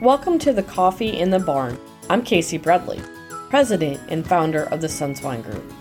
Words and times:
Welcome 0.00 0.38
to 0.40 0.52
the 0.52 0.62
Coffee 0.62 1.18
in 1.18 1.30
the 1.30 1.40
Barn. 1.40 1.76
I'm 2.08 2.22
Casey 2.22 2.56
Bradley, 2.56 3.02
President 3.50 4.00
and 4.08 4.24
founder 4.24 4.62
of 4.66 4.80
the 4.80 4.86
Sunswine 4.86 5.42
Group. 5.42 5.74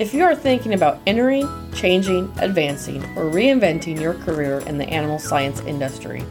If 0.00 0.12
you 0.12 0.24
are 0.24 0.34
thinking 0.34 0.74
about 0.74 0.98
entering, 1.06 1.48
changing, 1.72 2.32
advancing, 2.38 3.04
or 3.16 3.30
reinventing 3.30 4.00
your 4.00 4.14
career 4.14 4.58
in 4.66 4.78
the 4.78 4.88
animal 4.88 5.20
science 5.20 5.60
industry, 5.60 6.24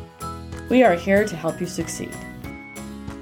we 0.68 0.84
are 0.84 0.96
here 0.96 1.26
to 1.26 1.36
help 1.38 1.62
you 1.62 1.68
succeed. 1.68 2.14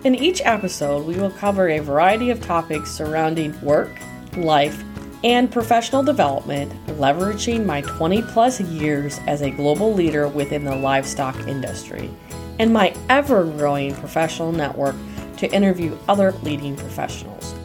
In 0.03 0.15
each 0.15 0.41
episode, 0.43 1.05
we 1.05 1.17
will 1.17 1.29
cover 1.29 1.69
a 1.69 1.77
variety 1.77 2.31
of 2.31 2.41
topics 2.41 2.89
surrounding 2.89 3.61
work, 3.61 3.91
life, 4.35 4.83
and 5.23 5.51
professional 5.51 6.01
development, 6.01 6.71
leveraging 6.87 7.63
my 7.63 7.81
20 7.81 8.23
plus 8.23 8.59
years 8.59 9.19
as 9.27 9.43
a 9.43 9.51
global 9.51 9.93
leader 9.93 10.27
within 10.27 10.63
the 10.63 10.75
livestock 10.75 11.37
industry 11.47 12.09
and 12.59 12.71
my 12.71 12.93
ever 13.09 13.45
growing 13.45 13.95
professional 13.95 14.51
network 14.51 14.95
to 15.37 15.51
interview 15.51 15.97
other 16.07 16.33
leading 16.43 16.75
professionals. 16.75 17.55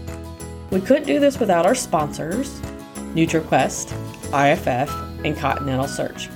We 0.71 0.81
couldn't 0.81 1.07
do 1.07 1.21
this 1.21 1.39
without 1.39 1.67
our 1.67 1.75
sponsors, 1.75 2.59
NutriQuest, 3.15 3.93
IFF, 4.33 4.91
and 5.25 5.37
Continental 5.37 5.89
Search. 5.89 6.31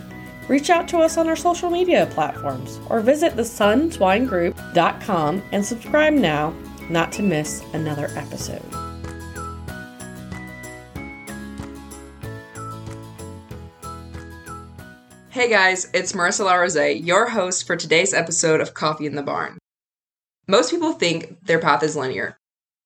Reach 0.48 0.69
out 0.71 0.89
to 0.89 0.98
us 0.98 1.17
on 1.17 1.29
our 1.29 1.37
social 1.37 1.71
media 1.71 2.09
platforms 2.11 2.81
or 2.89 2.98
visit 3.01 3.37
thesunswinegroup.com 3.37 5.43
and 5.53 5.65
subscribe 5.65 6.15
now 6.15 6.53
not 6.89 7.12
to 7.12 7.23
miss 7.23 7.62
another 7.75 8.11
episode. 8.17 8.65
Hey 15.39 15.48
guys, 15.48 15.89
it's 15.94 16.14
Marissa 16.14 16.44
LaRose, 16.47 17.00
your 17.06 17.28
host 17.28 17.64
for 17.64 17.77
today's 17.77 18.12
episode 18.12 18.61
of 18.61 18.75
Coffee 18.75 19.06
in 19.06 19.14
the 19.14 19.22
Barn. 19.22 19.56
Most 20.48 20.72
people 20.72 20.95
think 20.95 21.47
their 21.47 21.61
path 21.61 21.84
is 21.84 21.95
linear 21.95 22.36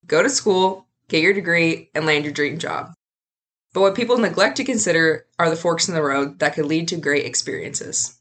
go 0.06 0.22
to 0.22 0.28
school, 0.28 0.86
get 1.09 1.22
your 1.22 1.33
degree, 1.33 1.89
and 1.94 2.05
land 2.05 2.25
your 2.25 2.33
dream 2.34 2.59
job. 2.59 2.92
But 3.72 3.81
what 3.81 3.94
people 3.94 4.19
neglect 4.19 4.59
to 4.59 4.64
consider 4.64 5.25
are 5.39 5.48
the 5.48 5.56
forks 5.56 5.89
in 5.89 5.94
the 5.94 6.03
road 6.03 6.41
that 6.41 6.55
could 6.55 6.67
lead 6.67 6.89
to 6.89 6.98
great 6.98 7.25
experiences. 7.25 8.19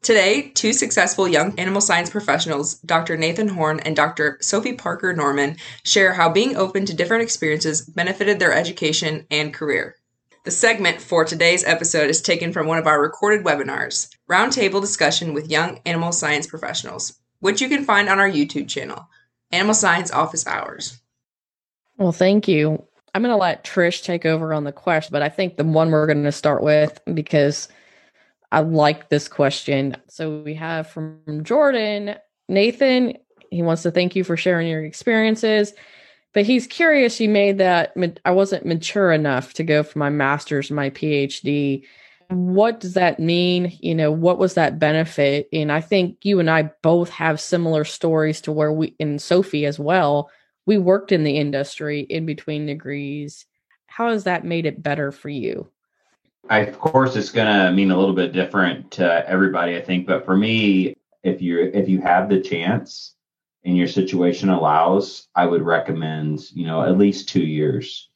Today, 0.00 0.50
two 0.54 0.72
successful 0.72 1.28
young 1.28 1.58
animal 1.58 1.82
science 1.82 2.08
professionals, 2.08 2.76
Dr. 2.78 3.18
Nathan 3.18 3.48
Horne 3.48 3.80
and 3.80 3.94
Dr. 3.94 4.38
Sophie 4.40 4.72
Parker 4.72 5.12
Norman, 5.12 5.58
share 5.82 6.14
how 6.14 6.30
being 6.30 6.56
open 6.56 6.86
to 6.86 6.94
different 6.94 7.22
experiences 7.22 7.82
benefited 7.82 8.38
their 8.38 8.54
education 8.54 9.26
and 9.30 9.52
career. 9.52 9.96
The 10.44 10.50
segment 10.50 11.00
for 11.00 11.24
today's 11.24 11.64
episode 11.64 12.10
is 12.10 12.20
taken 12.20 12.52
from 12.52 12.66
one 12.66 12.76
of 12.76 12.86
our 12.86 13.00
recorded 13.00 13.46
webinars, 13.46 14.14
Roundtable 14.30 14.78
Discussion 14.78 15.32
with 15.32 15.50
Young 15.50 15.80
Animal 15.86 16.12
Science 16.12 16.46
Professionals, 16.46 17.18
which 17.40 17.62
you 17.62 17.68
can 17.70 17.82
find 17.82 18.10
on 18.10 18.18
our 18.18 18.28
YouTube 18.28 18.68
channel, 18.68 19.08
Animal 19.52 19.72
Science 19.72 20.10
Office 20.10 20.46
Hours. 20.46 21.00
Well, 21.96 22.12
thank 22.12 22.46
you. 22.46 22.84
I'm 23.14 23.22
going 23.22 23.32
to 23.32 23.38
let 23.38 23.64
Trish 23.64 24.04
take 24.04 24.26
over 24.26 24.52
on 24.52 24.64
the 24.64 24.72
question, 24.72 25.12
but 25.12 25.22
I 25.22 25.30
think 25.30 25.56
the 25.56 25.64
one 25.64 25.90
we're 25.90 26.06
going 26.06 26.24
to 26.24 26.32
start 26.32 26.62
with 26.62 27.00
because 27.14 27.68
I 28.52 28.60
like 28.60 29.08
this 29.08 29.28
question. 29.28 29.96
So 30.08 30.42
we 30.42 30.52
have 30.56 30.90
from 30.90 31.22
Jordan, 31.42 32.16
Nathan, 32.50 33.16
he 33.50 33.62
wants 33.62 33.82
to 33.84 33.90
thank 33.90 34.14
you 34.14 34.24
for 34.24 34.36
sharing 34.36 34.68
your 34.68 34.84
experiences 34.84 35.72
but 36.34 36.44
he's 36.44 36.66
curious 36.66 37.20
you 37.20 37.28
made 37.28 37.58
that 37.58 37.94
i 38.24 38.30
wasn't 38.30 38.66
mature 38.66 39.12
enough 39.12 39.54
to 39.54 39.64
go 39.64 39.82
for 39.82 39.98
my 39.98 40.10
master's 40.10 40.70
my 40.70 40.90
phd 40.90 41.82
what 42.28 42.80
does 42.80 42.94
that 42.94 43.20
mean? 43.20 43.76
You 43.80 43.94
know 43.94 44.10
what 44.10 44.38
was 44.38 44.54
that 44.54 44.78
benefit? 44.78 45.48
And 45.52 45.70
i 45.70 45.80
think 45.80 46.18
you 46.22 46.40
and 46.40 46.50
i 46.50 46.70
both 46.82 47.10
have 47.10 47.40
similar 47.40 47.84
stories 47.84 48.40
to 48.42 48.52
where 48.52 48.72
we 48.72 48.94
and 48.98 49.20
sophie 49.20 49.66
as 49.66 49.78
well 49.78 50.30
we 50.66 50.78
worked 50.78 51.12
in 51.12 51.24
the 51.24 51.36
industry 51.36 52.00
in 52.00 52.24
between 52.24 52.64
degrees. 52.64 53.44
How 53.86 54.10
has 54.10 54.24
that 54.24 54.46
made 54.46 54.64
it 54.64 54.82
better 54.82 55.12
for 55.12 55.28
you? 55.28 55.68
I, 56.48 56.60
of 56.60 56.78
course 56.78 57.16
it's 57.16 57.30
going 57.30 57.52
to 57.52 57.70
mean 57.72 57.90
a 57.90 57.98
little 57.98 58.14
bit 58.14 58.32
different 58.32 58.90
to 58.92 59.28
everybody 59.28 59.76
i 59.76 59.80
think. 59.80 60.06
But 60.06 60.24
for 60.24 60.36
me 60.36 60.96
if 61.22 61.40
you 61.40 61.70
if 61.74 61.88
you 61.88 62.00
have 62.00 62.28
the 62.28 62.40
chance 62.40 63.13
and 63.64 63.76
your 63.76 63.88
situation 63.88 64.50
allows, 64.50 65.28
I 65.34 65.46
would 65.46 65.62
recommend, 65.62 66.50
you 66.52 66.66
know, 66.66 66.82
at 66.82 66.98
least 66.98 67.28
two 67.28 67.44
years, 67.44 68.10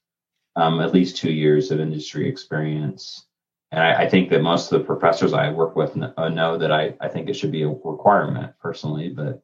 um, 0.57 0.81
at 0.81 0.93
least 0.93 1.17
two 1.17 1.33
years 1.33 1.71
of 1.71 1.81
industry 1.81 2.29
experience. 2.29 3.25
And 3.71 3.83
I, 3.83 4.03
I, 4.03 4.09
think 4.09 4.31
that 4.31 4.43
most 4.43 4.73
of 4.73 4.79
the 4.79 4.87
professors 4.87 5.33
I 5.33 5.51
work 5.51 5.77
with 5.77 5.97
uh, 6.17 6.29
know 6.29 6.57
that 6.59 6.73
I, 6.73 6.95
I 7.01 7.09
think 7.09 7.29
it 7.29 7.35
should 7.35 7.53
be 7.53 7.63
a 7.63 7.69
requirement 7.69 8.53
personally, 8.61 9.11
but 9.11 9.43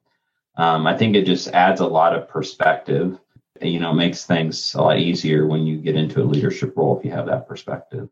um, 0.56 0.86
I 0.86 0.96
think 0.96 1.14
it 1.14 1.26
just 1.26 1.48
adds 1.48 1.80
a 1.80 1.86
lot 1.86 2.14
of 2.14 2.28
perspective. 2.28 3.18
You 3.60 3.80
know, 3.80 3.92
makes 3.92 4.24
things 4.24 4.74
a 4.74 4.82
lot 4.82 4.98
easier 4.98 5.46
when 5.46 5.66
you 5.66 5.76
get 5.76 5.94
into 5.94 6.22
a 6.22 6.24
leadership 6.24 6.76
role 6.76 6.98
if 6.98 7.04
you 7.04 7.12
have 7.12 7.26
that 7.26 7.46
perspective. 7.46 8.08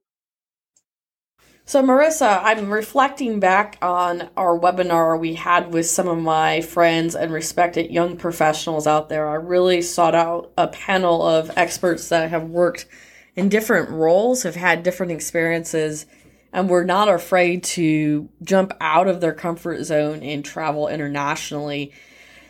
So, 1.65 1.81
Marissa, 1.81 2.41
I'm 2.43 2.73
reflecting 2.73 3.39
back 3.39 3.79
on 3.81 4.29
our 4.37 4.59
webinar 4.59 5.19
we 5.19 5.35
had 5.35 5.73
with 5.73 5.87
some 5.87 6.09
of 6.09 6.19
my 6.19 6.61
friends 6.61 7.15
and 7.15 7.33
respected 7.33 7.91
young 7.91 8.17
professionals 8.17 8.89
out 8.89 9.09
there. 9.09 9.29
I 9.29 9.35
really 9.35 9.81
sought 9.81 10.15
out 10.15 10.51
a 10.59 10.67
panel 10.67 11.25
of 11.25 11.53
experts 11.57 12.09
that 12.09 12.31
have 12.31 12.51
worked 12.51 12.87
in 13.37 13.49
different 13.49 13.91
roles, 13.91 14.43
have 14.43 14.57
had 14.57 14.83
different 14.83 15.13
experiences, 15.13 16.05
and 16.53 16.69
were 16.69 16.85
not 16.85 17.09
afraid 17.09 17.63
to 17.63 18.29
jump 18.43 18.73
out 18.81 19.07
of 19.07 19.21
their 19.21 19.33
comfort 19.33 19.85
zone 19.85 20.21
and 20.23 20.45
travel 20.45 20.89
internationally. 20.89 21.93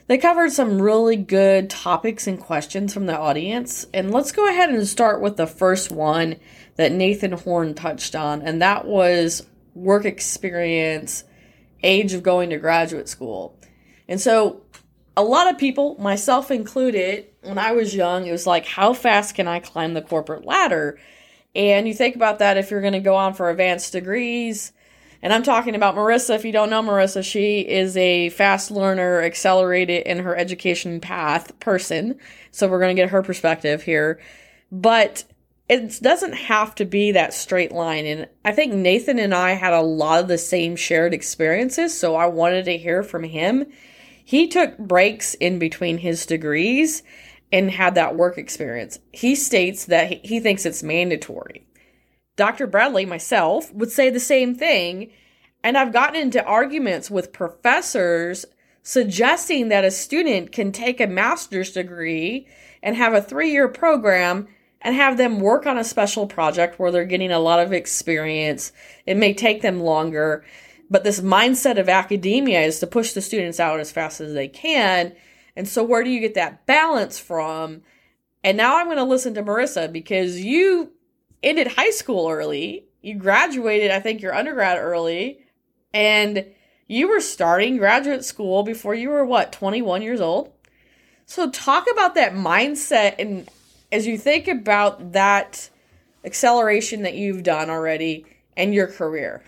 They 0.07 0.19
covered 0.19 0.53
some 0.53 0.83
really 0.83 1.17
good 1.17 1.71
topics 1.71 2.27
and 2.27 2.39
questions 2.39 2.93
from 2.93 3.07
the 3.07 3.17
audience. 3.17 3.87
And 3.95 4.11
let's 4.11 4.33
go 4.33 4.49
ahead 4.49 4.71
and 4.71 4.87
start 4.87 5.21
with 5.21 5.37
the 5.37 5.47
first 5.47 5.91
one 5.91 6.37
that 6.77 6.93
Nathan 6.93 7.33
Horne 7.33 7.75
touched 7.75 8.15
on, 8.15 8.43
and 8.43 8.63
that 8.63 8.87
was 8.87 9.47
work 9.75 10.05
experience, 10.05 11.25
age 11.83 12.13
of 12.13 12.23
going 12.23 12.51
to 12.51 12.59
graduate 12.59 13.09
school. 13.09 13.59
And 14.09 14.21
so, 14.21 14.63
a 15.17 15.23
lot 15.23 15.51
of 15.51 15.59
people, 15.59 15.97
myself 15.99 16.51
included, 16.51 17.27
when 17.43 17.59
I 17.59 17.73
was 17.73 17.95
young, 17.95 18.27
it 18.27 18.33
was 18.33 18.47
like, 18.47 18.67
how 18.67 18.95
fast 18.95 19.35
can 19.35 19.47
I 19.47 19.61
climb 19.61 19.93
the 19.93 20.01
corporate 20.01 20.47
ladder? 20.47 20.99
And 21.55 21.87
you 21.87 21.93
think 21.93 22.17
about 22.17 22.39
that 22.39 22.57
if 22.57 22.71
you're 22.71 22.81
going 22.81 22.95
to 22.95 23.01
go 23.01 23.15
on 23.15 23.35
for 23.35 23.51
advanced 23.51 23.93
degrees. 23.93 24.73
And 25.23 25.33
I'm 25.33 25.45
talking 25.45 25.77
about 25.77 25.95
Marissa. 25.95 26.35
If 26.35 26.45
you 26.45 26.53
don't 26.53 26.71
know 26.71 26.83
Marissa, 26.83 27.23
she 27.23 27.61
is 27.61 27.97
a 27.97 28.31
fast 28.31 28.71
learner, 28.71 29.23
accelerated 29.23 30.05
in 30.05 30.19
her 30.19 30.37
education 30.37 31.01
path 31.01 31.59
person. 31.61 32.19
So 32.51 32.69
we're 32.69 32.81
going 32.81 32.95
to 32.95 33.01
get 33.01 33.11
her 33.11 33.23
perspective 33.23 33.83
here. 33.83 34.21
But 34.73 35.25
it 35.69 36.01
doesn't 36.03 36.35
have 36.35 36.75
to 36.75 36.85
be 36.85 37.13
that 37.13 37.33
straight 37.33 37.73
line. 37.73 38.05
And 38.05 38.29
I 38.45 38.53
think 38.53 38.75
Nathan 38.75 39.19
and 39.19 39.35
I 39.35 39.53
had 39.53 39.73
a 39.73 39.81
lot 39.81 40.21
of 40.21 40.29
the 40.29 40.39
same 40.39 40.77
shared 40.77 41.15
experiences, 41.15 41.99
so 41.99 42.17
I 42.17 42.27
wanted 42.27 42.65
to 42.65 42.77
hear 42.77 43.03
from 43.03 43.23
him. 43.23 43.67
He 44.25 44.49
took 44.49 44.77
breaks 44.77 45.35
in 45.35 45.59
between 45.59 45.99
his 45.99 46.27
degrees 46.27 47.03
and 47.53 47.71
had 47.71 47.95
that 47.95 48.17
work 48.17 48.39
experience. 48.39 48.99
He 49.13 49.35
states 49.35 49.87
that 49.87 50.25
he 50.25 50.41
thinks 50.41 50.67
it's 50.67 50.83
mandatory. 50.83 51.67
Dr. 52.37 52.67
Bradley, 52.67 53.05
myself, 53.05 53.73
would 53.73 53.91
say 53.91 54.11
the 54.11 54.21
same 54.21 54.55
thing. 54.55 55.11
And 55.63 55.77
I've 55.77 55.93
gotten 55.93 56.21
into 56.21 56.45
arguments 56.45 57.11
with 57.11 57.33
professors 57.33 58.45
suggesting 58.83 59.69
that 59.69 59.85
a 59.85 59.91
student 59.91 60.51
can 60.51 60.73
take 60.73 61.01
a 61.01 61.07
master's 61.07 61.73
degree 61.73 62.49
and 62.83 62.97
have 62.97 63.15
a 63.15 63.23
three 63.23 63.53
year 63.53 63.69
program 63.69 64.49
and 64.81 64.97
have 64.97 65.17
them 65.17 65.39
work 65.39 65.67
on 65.67 65.79
a 65.79 65.85
special 65.85 66.27
project 66.27 66.79
where 66.79 66.91
they're 66.91 67.05
getting 67.05 67.31
a 67.31 67.39
lot 67.39 67.61
of 67.61 67.73
experience. 67.73 68.73
It 69.07 69.17
may 69.17 69.33
take 69.33 69.63
them 69.63 69.81
longer, 69.81 70.45
but 70.91 71.05
this 71.05 71.21
mindset 71.21 71.79
of 71.79 71.89
academia 71.89 72.63
is 72.63 72.81
to 72.81 72.87
push 72.87 73.13
the 73.13 73.21
students 73.21 73.61
out 73.61 73.79
as 73.79 73.93
fast 73.93 74.21
as 74.21 74.35
they 74.35 74.49
can. 74.49 75.15
And 75.55 75.69
so, 75.69 75.85
where 75.85 76.03
do 76.03 76.11
you 76.11 76.21
get 76.21 76.35
that 76.35 76.67
balance 76.67 77.19
from? 77.19 77.83
And 78.43 78.57
now 78.57 78.79
I'm 78.79 78.87
going 78.87 78.97
to 78.97 79.05
listen 79.05 79.35
to 79.35 79.43
Marissa 79.43 79.93
because 79.93 80.41
you 80.41 80.93
ended 81.43 81.69
high 81.69 81.91
school 81.91 82.29
early. 82.29 82.87
You 83.01 83.17
graduated, 83.17 83.91
I 83.91 84.01
think, 84.01 84.23
your 84.23 84.35
undergrad 84.35 84.79
early, 84.79 85.45
and 85.93 86.47
you 86.87 87.09
were 87.09 87.21
starting 87.21 87.77
graduate 87.77 88.25
school 88.25 88.63
before 88.63 88.95
you 88.95 89.11
were 89.11 89.25
what, 89.25 89.53
21 89.53 90.03
years 90.03 90.21
old? 90.21 90.53
So, 91.27 91.51
talk 91.51 91.87
about 91.91 92.15
that 92.15 92.35
mindset 92.35 93.17
and 93.19 93.49
as 93.91 94.07
you 94.07 94.17
think 94.19 94.49
about 94.49 95.13
that 95.13 95.69
acceleration 96.25 97.03
that 97.03 97.15
you've 97.15 97.43
done 97.43 97.71
already 97.71 98.27
and 98.57 98.75
your 98.75 98.87
career? 98.87 99.45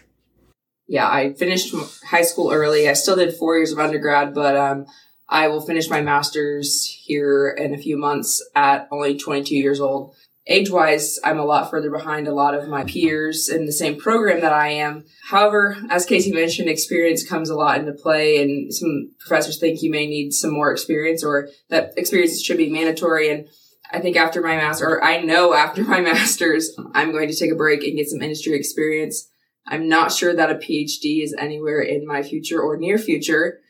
Yeah, 0.86 1.08
I 1.08 1.32
finished 1.32 1.74
high 2.06 2.22
school 2.22 2.52
early. 2.52 2.88
I 2.88 2.92
still 2.92 3.16
did 3.16 3.34
four 3.34 3.56
years 3.56 3.72
of 3.72 3.78
undergrad, 3.78 4.34
but 4.34 4.54
um, 4.54 4.86
I 5.28 5.48
will 5.48 5.62
finish 5.62 5.88
my 5.88 6.02
master's 6.02 6.84
here 6.84 7.48
in 7.48 7.74
a 7.74 7.78
few 7.78 7.96
months 7.96 8.46
at 8.54 8.86
only 8.90 9.18
22 9.18 9.56
years 9.56 9.80
old. 9.80 10.14
Age 10.46 10.70
wise, 10.70 11.18
I'm 11.24 11.38
a 11.38 11.44
lot 11.44 11.70
further 11.70 11.90
behind 11.90 12.28
a 12.28 12.34
lot 12.34 12.54
of 12.54 12.68
my 12.68 12.84
peers 12.84 13.48
in 13.48 13.64
the 13.66 13.72
same 13.72 13.98
program 13.98 14.40
that 14.40 14.52
I 14.52 14.68
am. 14.68 15.04
However, 15.28 15.76
as 15.88 16.04
Casey 16.04 16.32
mentioned, 16.32 16.68
experience 16.68 17.26
comes 17.26 17.48
a 17.48 17.54
lot 17.54 17.78
into 17.78 17.92
play 17.92 18.42
and 18.42 18.72
some 18.72 19.12
professors 19.18 19.58
think 19.58 19.82
you 19.82 19.90
may 19.90 20.06
need 20.06 20.32
some 20.32 20.52
more 20.52 20.70
experience 20.70 21.24
or 21.24 21.48
that 21.70 21.94
experience 21.96 22.42
should 22.42 22.58
be 22.58 22.70
mandatory. 22.70 23.30
And 23.30 23.48
I 23.90 24.00
think 24.00 24.16
after 24.16 24.42
my 24.42 24.56
master, 24.56 24.86
or 24.86 25.04
I 25.04 25.22
know 25.22 25.54
after 25.54 25.82
my 25.82 26.00
master's, 26.02 26.76
I'm 26.94 27.12
going 27.12 27.28
to 27.28 27.36
take 27.36 27.52
a 27.52 27.56
break 27.56 27.82
and 27.82 27.96
get 27.96 28.08
some 28.08 28.22
industry 28.22 28.54
experience. 28.54 29.30
I'm 29.66 29.88
not 29.88 30.12
sure 30.12 30.34
that 30.34 30.50
a 30.50 30.56
PhD 30.56 31.22
is 31.22 31.34
anywhere 31.38 31.80
in 31.80 32.06
my 32.06 32.22
future 32.22 32.60
or 32.60 32.76
near 32.76 32.98
future. 32.98 33.60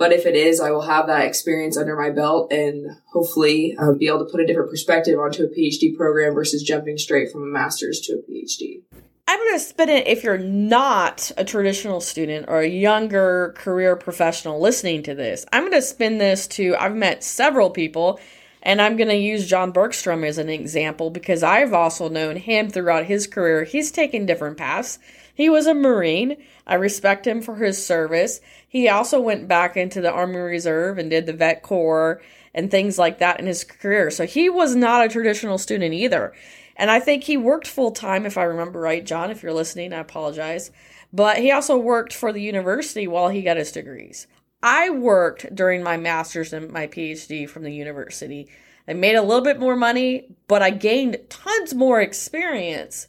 But 0.00 0.14
if 0.14 0.24
it 0.24 0.34
is, 0.34 0.60
I 0.60 0.70
will 0.70 0.80
have 0.80 1.08
that 1.08 1.26
experience 1.26 1.76
under 1.76 1.94
my 1.94 2.08
belt 2.08 2.50
and 2.50 2.96
hopefully 3.12 3.76
uh, 3.78 3.92
be 3.92 4.08
able 4.08 4.20
to 4.20 4.32
put 4.32 4.40
a 4.40 4.46
different 4.46 4.70
perspective 4.70 5.18
onto 5.18 5.44
a 5.44 5.46
PhD 5.46 5.94
program 5.94 6.32
versus 6.32 6.62
jumping 6.62 6.96
straight 6.96 7.30
from 7.30 7.42
a 7.42 7.46
master's 7.46 8.00
to 8.04 8.14
a 8.14 8.16
PhD. 8.16 8.80
I'm 9.28 9.38
going 9.38 9.52
to 9.52 9.60
spin 9.60 9.90
it 9.90 10.06
if 10.06 10.24
you're 10.24 10.38
not 10.38 11.30
a 11.36 11.44
traditional 11.44 12.00
student 12.00 12.46
or 12.48 12.60
a 12.60 12.66
younger 12.66 13.54
career 13.58 13.94
professional 13.94 14.58
listening 14.58 15.02
to 15.02 15.14
this. 15.14 15.44
I'm 15.52 15.64
going 15.64 15.72
to 15.72 15.82
spin 15.82 16.16
this 16.16 16.48
to 16.48 16.74
I've 16.76 16.96
met 16.96 17.22
several 17.22 17.68
people, 17.68 18.18
and 18.62 18.80
I'm 18.80 18.96
going 18.96 19.10
to 19.10 19.16
use 19.16 19.46
John 19.46 19.70
Bergstrom 19.70 20.24
as 20.24 20.38
an 20.38 20.48
example 20.48 21.10
because 21.10 21.42
I've 21.42 21.74
also 21.74 22.08
known 22.08 22.36
him 22.36 22.70
throughout 22.70 23.04
his 23.04 23.26
career. 23.26 23.64
He's 23.64 23.92
taken 23.92 24.24
different 24.24 24.56
paths. 24.56 24.98
He 25.34 25.50
was 25.50 25.66
a 25.66 25.74
Marine. 25.74 26.38
I 26.70 26.74
respect 26.74 27.26
him 27.26 27.42
for 27.42 27.56
his 27.56 27.84
service. 27.84 28.40
He 28.68 28.88
also 28.88 29.20
went 29.20 29.48
back 29.48 29.76
into 29.76 30.00
the 30.00 30.12
Army 30.12 30.36
Reserve 30.36 30.98
and 30.98 31.10
did 31.10 31.26
the 31.26 31.32
Vet 31.32 31.64
Corps 31.64 32.22
and 32.54 32.70
things 32.70 32.96
like 32.96 33.18
that 33.18 33.40
in 33.40 33.46
his 33.46 33.64
career. 33.64 34.08
So 34.08 34.24
he 34.24 34.48
was 34.48 34.76
not 34.76 35.04
a 35.04 35.08
traditional 35.08 35.58
student 35.58 35.94
either. 35.94 36.32
And 36.76 36.88
I 36.88 37.00
think 37.00 37.24
he 37.24 37.36
worked 37.36 37.66
full 37.66 37.90
time, 37.90 38.24
if 38.24 38.38
I 38.38 38.44
remember 38.44 38.78
right. 38.78 39.04
John, 39.04 39.32
if 39.32 39.42
you're 39.42 39.52
listening, 39.52 39.92
I 39.92 39.98
apologize. 39.98 40.70
But 41.12 41.38
he 41.38 41.50
also 41.50 41.76
worked 41.76 42.12
for 42.12 42.32
the 42.32 42.40
university 42.40 43.08
while 43.08 43.30
he 43.30 43.42
got 43.42 43.56
his 43.56 43.72
degrees. 43.72 44.28
I 44.62 44.90
worked 44.90 45.52
during 45.52 45.82
my 45.82 45.96
master's 45.96 46.52
and 46.52 46.70
my 46.70 46.86
PhD 46.86 47.48
from 47.48 47.64
the 47.64 47.74
university. 47.74 48.48
I 48.86 48.92
made 48.92 49.16
a 49.16 49.22
little 49.22 49.42
bit 49.42 49.58
more 49.58 49.74
money, 49.74 50.36
but 50.46 50.62
I 50.62 50.70
gained 50.70 51.18
tons 51.28 51.74
more 51.74 52.00
experience. 52.00 53.08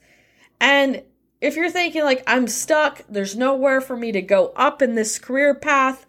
And 0.59 1.03
if 1.41 1.55
you're 1.55 1.71
thinking 1.71 2.03
like 2.03 2.23
I'm 2.27 2.47
stuck, 2.47 3.01
there's 3.09 3.35
nowhere 3.35 3.81
for 3.81 3.97
me 3.97 4.11
to 4.11 4.21
go 4.21 4.53
up 4.55 4.81
in 4.81 4.95
this 4.95 5.17
career 5.17 5.55
path, 5.55 6.05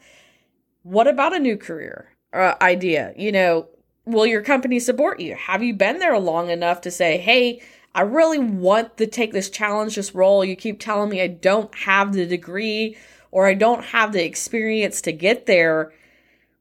what 0.82 1.08
about 1.08 1.34
a 1.34 1.40
new 1.40 1.56
career 1.56 2.10
uh, 2.32 2.54
idea? 2.60 3.14
You 3.16 3.32
know, 3.32 3.68
will 4.04 4.26
your 4.26 4.42
company 4.42 4.78
support 4.78 5.20
you? 5.20 5.34
Have 5.34 5.62
you 5.62 5.74
been 5.74 5.98
there 5.98 6.18
long 6.18 6.50
enough 6.50 6.82
to 6.82 6.90
say, 6.90 7.16
"Hey, 7.16 7.62
I 7.94 8.02
really 8.02 8.38
want 8.38 8.98
to 8.98 9.06
take 9.06 9.32
this 9.32 9.50
challenge, 9.50 9.96
this 9.96 10.14
role. 10.14 10.44
You 10.44 10.54
keep 10.54 10.78
telling 10.78 11.08
me 11.10 11.22
I 11.22 11.28
don't 11.28 11.74
have 11.74 12.12
the 12.12 12.26
degree 12.26 12.96
or 13.30 13.46
I 13.46 13.54
don't 13.54 13.84
have 13.86 14.12
the 14.12 14.24
experience 14.24 15.00
to 15.02 15.12
get 15.12 15.46
there." 15.46 15.92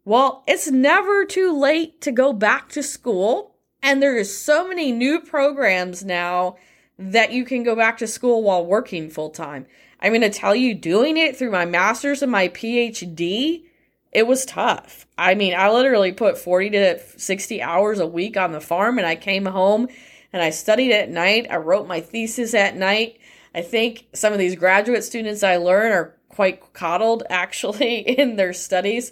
Well, 0.05 0.43
it's 0.47 0.71
never 0.71 1.25
too 1.25 1.55
late 1.55 2.01
to 2.01 2.11
go 2.11 2.33
back 2.33 2.69
to 2.69 2.81
school, 2.81 3.55
and 3.83 4.01
there 4.01 4.17
is 4.17 4.35
so 4.35 4.67
many 4.67 4.91
new 4.91 5.19
programs 5.19 6.03
now 6.03 6.55
that 7.01 7.31
you 7.31 7.45
can 7.45 7.63
go 7.63 7.75
back 7.75 7.97
to 7.97 8.07
school 8.07 8.43
while 8.43 8.65
working 8.65 9.09
full 9.09 9.31
time. 9.31 9.65
I'm 9.99 10.11
going 10.11 10.21
to 10.21 10.29
tell 10.29 10.55
you, 10.55 10.73
doing 10.73 11.17
it 11.17 11.35
through 11.35 11.51
my 11.51 11.65
master's 11.65 12.21
and 12.21 12.31
my 12.31 12.47
PhD, 12.47 13.63
it 14.11 14.27
was 14.27 14.45
tough. 14.45 15.05
I 15.17 15.35
mean, 15.35 15.53
I 15.55 15.71
literally 15.71 16.11
put 16.11 16.37
40 16.37 16.69
to 16.71 16.99
60 17.17 17.61
hours 17.61 17.99
a 17.99 18.07
week 18.07 18.37
on 18.37 18.51
the 18.51 18.61
farm 18.61 18.97
and 18.97 19.07
I 19.07 19.15
came 19.15 19.45
home 19.45 19.87
and 20.33 20.41
I 20.41 20.49
studied 20.49 20.91
at 20.91 21.09
night. 21.09 21.47
I 21.49 21.57
wrote 21.57 21.87
my 21.87 22.01
thesis 22.01 22.53
at 22.53 22.75
night. 22.75 23.19
I 23.53 23.61
think 23.61 24.07
some 24.13 24.33
of 24.33 24.39
these 24.39 24.55
graduate 24.55 25.03
students 25.03 25.43
I 25.43 25.57
learn 25.57 25.91
are 25.91 26.15
quite 26.29 26.73
coddled 26.73 27.23
actually 27.29 27.99
in 27.99 28.35
their 28.35 28.53
studies, 28.53 29.11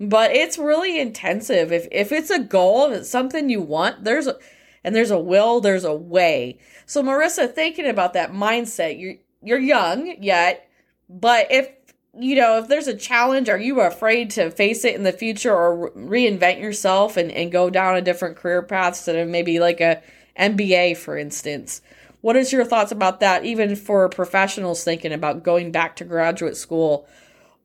but 0.00 0.32
it's 0.32 0.58
really 0.58 0.98
intensive. 0.98 1.72
If 1.72 1.88
if 1.90 2.12
it's 2.12 2.30
a 2.30 2.40
goal, 2.40 2.86
if 2.86 3.00
it's 3.00 3.10
something 3.10 3.48
you 3.48 3.60
want, 3.62 4.04
there's 4.04 4.26
a 4.26 4.36
and 4.86 4.94
there's 4.94 5.10
a 5.10 5.18
will, 5.18 5.60
there's 5.60 5.84
a 5.84 5.92
way. 5.92 6.58
So 6.86 7.02
Marissa, 7.02 7.52
thinking 7.52 7.88
about 7.88 8.12
that 8.12 8.32
mindset, 8.32 8.98
you're 9.00 9.16
you're 9.42 9.58
young 9.58 10.22
yet, 10.22 10.70
but 11.10 11.48
if 11.50 11.68
you 12.18 12.36
know, 12.36 12.58
if 12.58 12.68
there's 12.68 12.86
a 12.86 12.96
challenge, 12.96 13.48
are 13.48 13.58
you 13.58 13.80
afraid 13.80 14.30
to 14.30 14.50
face 14.50 14.84
it 14.84 14.94
in 14.94 15.02
the 15.02 15.12
future 15.12 15.52
or 15.52 15.90
reinvent 15.90 16.60
yourself 16.60 17.18
and, 17.18 17.30
and 17.32 17.52
go 17.52 17.68
down 17.68 17.96
a 17.96 18.00
different 18.00 18.36
career 18.36 18.62
path 18.62 18.94
instead 18.94 19.16
of 19.16 19.28
maybe 19.28 19.60
like 19.60 19.80
a 19.80 20.00
MBA, 20.38 20.96
for 20.96 21.18
instance? 21.18 21.82
What 22.22 22.36
is 22.36 22.52
your 22.52 22.64
thoughts 22.64 22.92
about 22.92 23.20
that, 23.20 23.44
even 23.44 23.76
for 23.76 24.08
professionals 24.08 24.82
thinking 24.82 25.12
about 25.12 25.42
going 25.42 25.72
back 25.72 25.96
to 25.96 26.04
graduate 26.04 26.56
school 26.56 27.06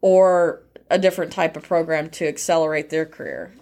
or 0.01 0.63
a 0.89 0.99
different 0.99 1.31
type 1.31 1.55
of 1.55 1.63
program 1.63 2.09
to 2.09 2.27
accelerate 2.27 2.89
their 2.89 3.05
career? 3.05 3.53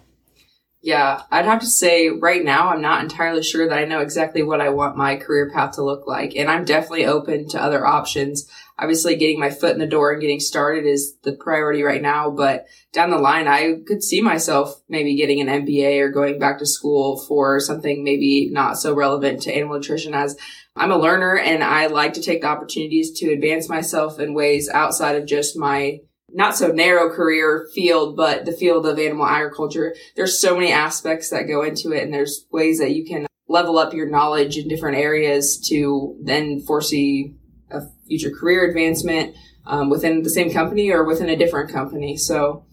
Yeah, 0.82 1.22
I'd 1.30 1.44
have 1.44 1.60
to 1.60 1.66
say 1.66 2.08
right 2.08 2.42
now 2.42 2.68
I'm 2.68 2.80
not 2.80 3.02
entirely 3.02 3.42
sure 3.42 3.68
that 3.68 3.78
I 3.78 3.84
know 3.84 4.00
exactly 4.00 4.42
what 4.42 4.62
I 4.62 4.70
want 4.70 4.96
my 4.96 5.16
career 5.16 5.50
path 5.50 5.72
to 5.72 5.84
look 5.84 6.06
like. 6.06 6.34
And 6.34 6.50
I'm 6.50 6.64
definitely 6.64 7.04
open 7.04 7.48
to 7.48 7.62
other 7.62 7.86
options. 7.86 8.50
Obviously 8.78 9.14
getting 9.16 9.38
my 9.38 9.50
foot 9.50 9.74
in 9.74 9.78
the 9.78 9.86
door 9.86 10.12
and 10.12 10.22
getting 10.22 10.40
started 10.40 10.86
is 10.86 11.16
the 11.22 11.34
priority 11.34 11.82
right 11.82 12.00
now, 12.00 12.30
but 12.30 12.64
down 12.94 13.10
the 13.10 13.18
line 13.18 13.46
I 13.46 13.80
could 13.86 14.02
see 14.02 14.22
myself 14.22 14.80
maybe 14.88 15.16
getting 15.16 15.42
an 15.42 15.66
MBA 15.66 16.00
or 16.00 16.08
going 16.08 16.38
back 16.38 16.58
to 16.60 16.66
school 16.66 17.18
for 17.18 17.60
something 17.60 18.02
maybe 18.02 18.48
not 18.50 18.78
so 18.78 18.94
relevant 18.94 19.42
to 19.42 19.54
animal 19.54 19.76
nutrition 19.76 20.14
as 20.14 20.34
I'm 20.76 20.92
a 20.92 20.96
learner 20.96 21.36
and 21.36 21.62
I 21.62 21.88
like 21.88 22.14
to 22.14 22.22
take 22.22 22.40
the 22.40 22.48
opportunities 22.48 23.10
to 23.18 23.32
advance 23.32 23.68
myself 23.68 24.18
in 24.18 24.32
ways 24.32 24.70
outside 24.70 25.16
of 25.16 25.26
just 25.26 25.58
my 25.58 26.00
not 26.32 26.56
so 26.56 26.68
narrow 26.68 27.10
career 27.14 27.68
field, 27.74 28.16
but 28.16 28.44
the 28.44 28.52
field 28.52 28.86
of 28.86 28.98
animal 28.98 29.26
agriculture. 29.26 29.94
There's 30.16 30.40
so 30.40 30.54
many 30.54 30.72
aspects 30.72 31.30
that 31.30 31.48
go 31.48 31.62
into 31.62 31.92
it 31.92 32.02
and 32.02 32.12
there's 32.12 32.46
ways 32.50 32.78
that 32.78 32.92
you 32.92 33.04
can 33.04 33.26
level 33.48 33.78
up 33.78 33.94
your 33.94 34.08
knowledge 34.08 34.56
in 34.56 34.68
different 34.68 34.98
areas 34.98 35.58
to 35.68 36.16
then 36.22 36.60
foresee 36.60 37.34
a 37.70 37.82
future 38.06 38.30
career 38.30 38.68
advancement 38.68 39.34
um, 39.66 39.90
within 39.90 40.22
the 40.22 40.30
same 40.30 40.52
company 40.52 40.90
or 40.90 41.04
within 41.04 41.28
a 41.28 41.36
different 41.36 41.72
company. 41.72 42.16
So 42.16 42.64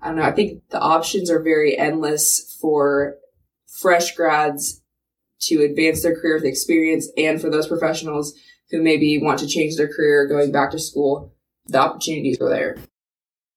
I 0.00 0.08
don't 0.08 0.16
know. 0.16 0.22
I 0.22 0.32
think 0.32 0.62
the 0.70 0.80
options 0.80 1.30
are 1.30 1.42
very 1.42 1.76
endless 1.76 2.56
for 2.60 3.16
fresh 3.80 4.14
grads 4.14 4.80
to 5.42 5.62
advance 5.62 6.02
their 6.02 6.18
career 6.18 6.36
with 6.36 6.44
experience 6.44 7.08
and 7.16 7.40
for 7.40 7.50
those 7.50 7.66
professionals 7.66 8.34
who 8.70 8.82
maybe 8.82 9.20
want 9.20 9.40
to 9.40 9.46
change 9.46 9.76
their 9.76 9.92
career 9.92 10.26
going 10.26 10.52
back 10.52 10.70
to 10.70 10.78
school. 10.78 11.34
The 11.66 11.78
opportunities 11.78 12.40
are 12.40 12.48
there. 12.48 12.76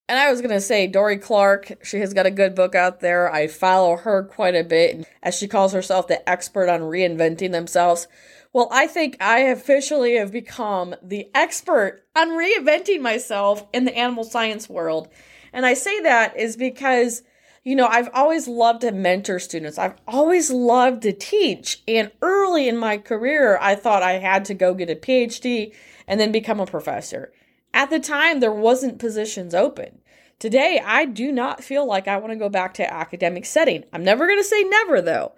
And 0.07 0.19
I 0.19 0.29
was 0.29 0.39
going 0.39 0.53
to 0.53 0.61
say, 0.61 0.85
Dorie 0.85 1.17
Clark, 1.17 1.83
she 1.83 1.99
has 1.99 2.13
got 2.13 2.27
a 2.27 2.31
good 2.31 2.53
book 2.53 2.75
out 2.75 2.99
there. 2.99 3.31
I 3.31 3.47
follow 3.47 3.97
her 3.97 4.23
quite 4.23 4.53
a 4.53 4.63
bit, 4.63 5.07
as 5.23 5.33
she 5.33 5.47
calls 5.47 5.73
herself 5.73 6.07
the 6.07 6.27
expert 6.29 6.69
on 6.69 6.81
reinventing 6.81 7.51
themselves. 7.51 8.07
Well, 8.53 8.69
I 8.71 8.85
think 8.85 9.17
I 9.19 9.39
officially 9.39 10.15
have 10.17 10.31
become 10.31 10.95
the 11.01 11.27
expert 11.33 12.03
on 12.15 12.29
reinventing 12.29 13.01
myself 13.01 13.65
in 13.73 13.85
the 13.85 13.97
animal 13.97 14.23
science 14.23 14.69
world. 14.69 15.09
And 15.51 15.65
I 15.65 15.73
say 15.73 15.99
that 16.01 16.37
is 16.37 16.55
because, 16.55 17.23
you 17.63 17.75
know, 17.75 17.87
I've 17.87 18.09
always 18.13 18.47
loved 18.47 18.81
to 18.81 18.91
mentor 18.91 19.39
students. 19.39 19.79
I've 19.79 19.95
always 20.07 20.51
loved 20.51 21.01
to 21.01 21.13
teach. 21.13 21.81
And 21.87 22.11
early 22.21 22.69
in 22.69 22.77
my 22.77 22.99
career, 22.99 23.57
I 23.59 23.73
thought 23.73 24.03
I 24.03 24.19
had 24.19 24.45
to 24.45 24.53
go 24.53 24.75
get 24.75 24.91
a 24.91 24.95
PhD 24.95 25.73
and 26.07 26.19
then 26.19 26.31
become 26.31 26.59
a 26.59 26.67
professor. 26.67 27.33
At 27.75 27.89
the 27.89 27.99
time, 27.99 28.39
there 28.39 28.53
wasn't 28.53 28.99
positions 28.99 29.53
open. 29.53 29.99
Today, 30.39 30.81
I 30.83 31.03
do 31.03 31.29
not 31.29 31.61
feel 31.61 31.85
like 31.85 32.07
I 32.07 32.15
want 32.15 32.31
to 32.31 32.39
go 32.39 32.47
back 32.47 32.73
to 32.75 32.93
academic 32.93 33.45
setting. 33.45 33.83
I'm 33.91 34.03
never 34.03 34.25
going 34.25 34.39
to 34.39 34.45
say 34.45 34.63
never 34.63 35.01
though. 35.01 35.33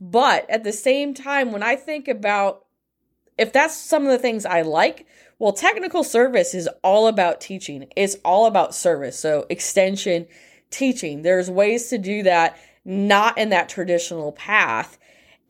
But 0.00 0.48
at 0.48 0.64
the 0.64 0.72
same 0.72 1.12
time, 1.12 1.52
when 1.52 1.62
I 1.62 1.76
think 1.76 2.08
about 2.08 2.64
if 3.36 3.52
that's 3.52 3.76
some 3.76 4.04
of 4.04 4.10
the 4.10 4.18
things 4.18 4.46
I 4.46 4.62
like, 4.62 5.06
well, 5.38 5.52
technical 5.52 6.02
service 6.02 6.54
is 6.54 6.68
all 6.82 7.06
about 7.06 7.40
teaching. 7.40 7.86
It's 7.94 8.16
all 8.24 8.46
about 8.46 8.74
service. 8.74 9.18
So 9.18 9.44
extension, 9.50 10.26
teaching. 10.70 11.20
There's 11.20 11.50
ways 11.50 11.88
to 11.90 11.98
do 11.98 12.22
that, 12.22 12.58
not 12.84 13.36
in 13.36 13.50
that 13.50 13.68
traditional 13.68 14.32
path. 14.32 14.98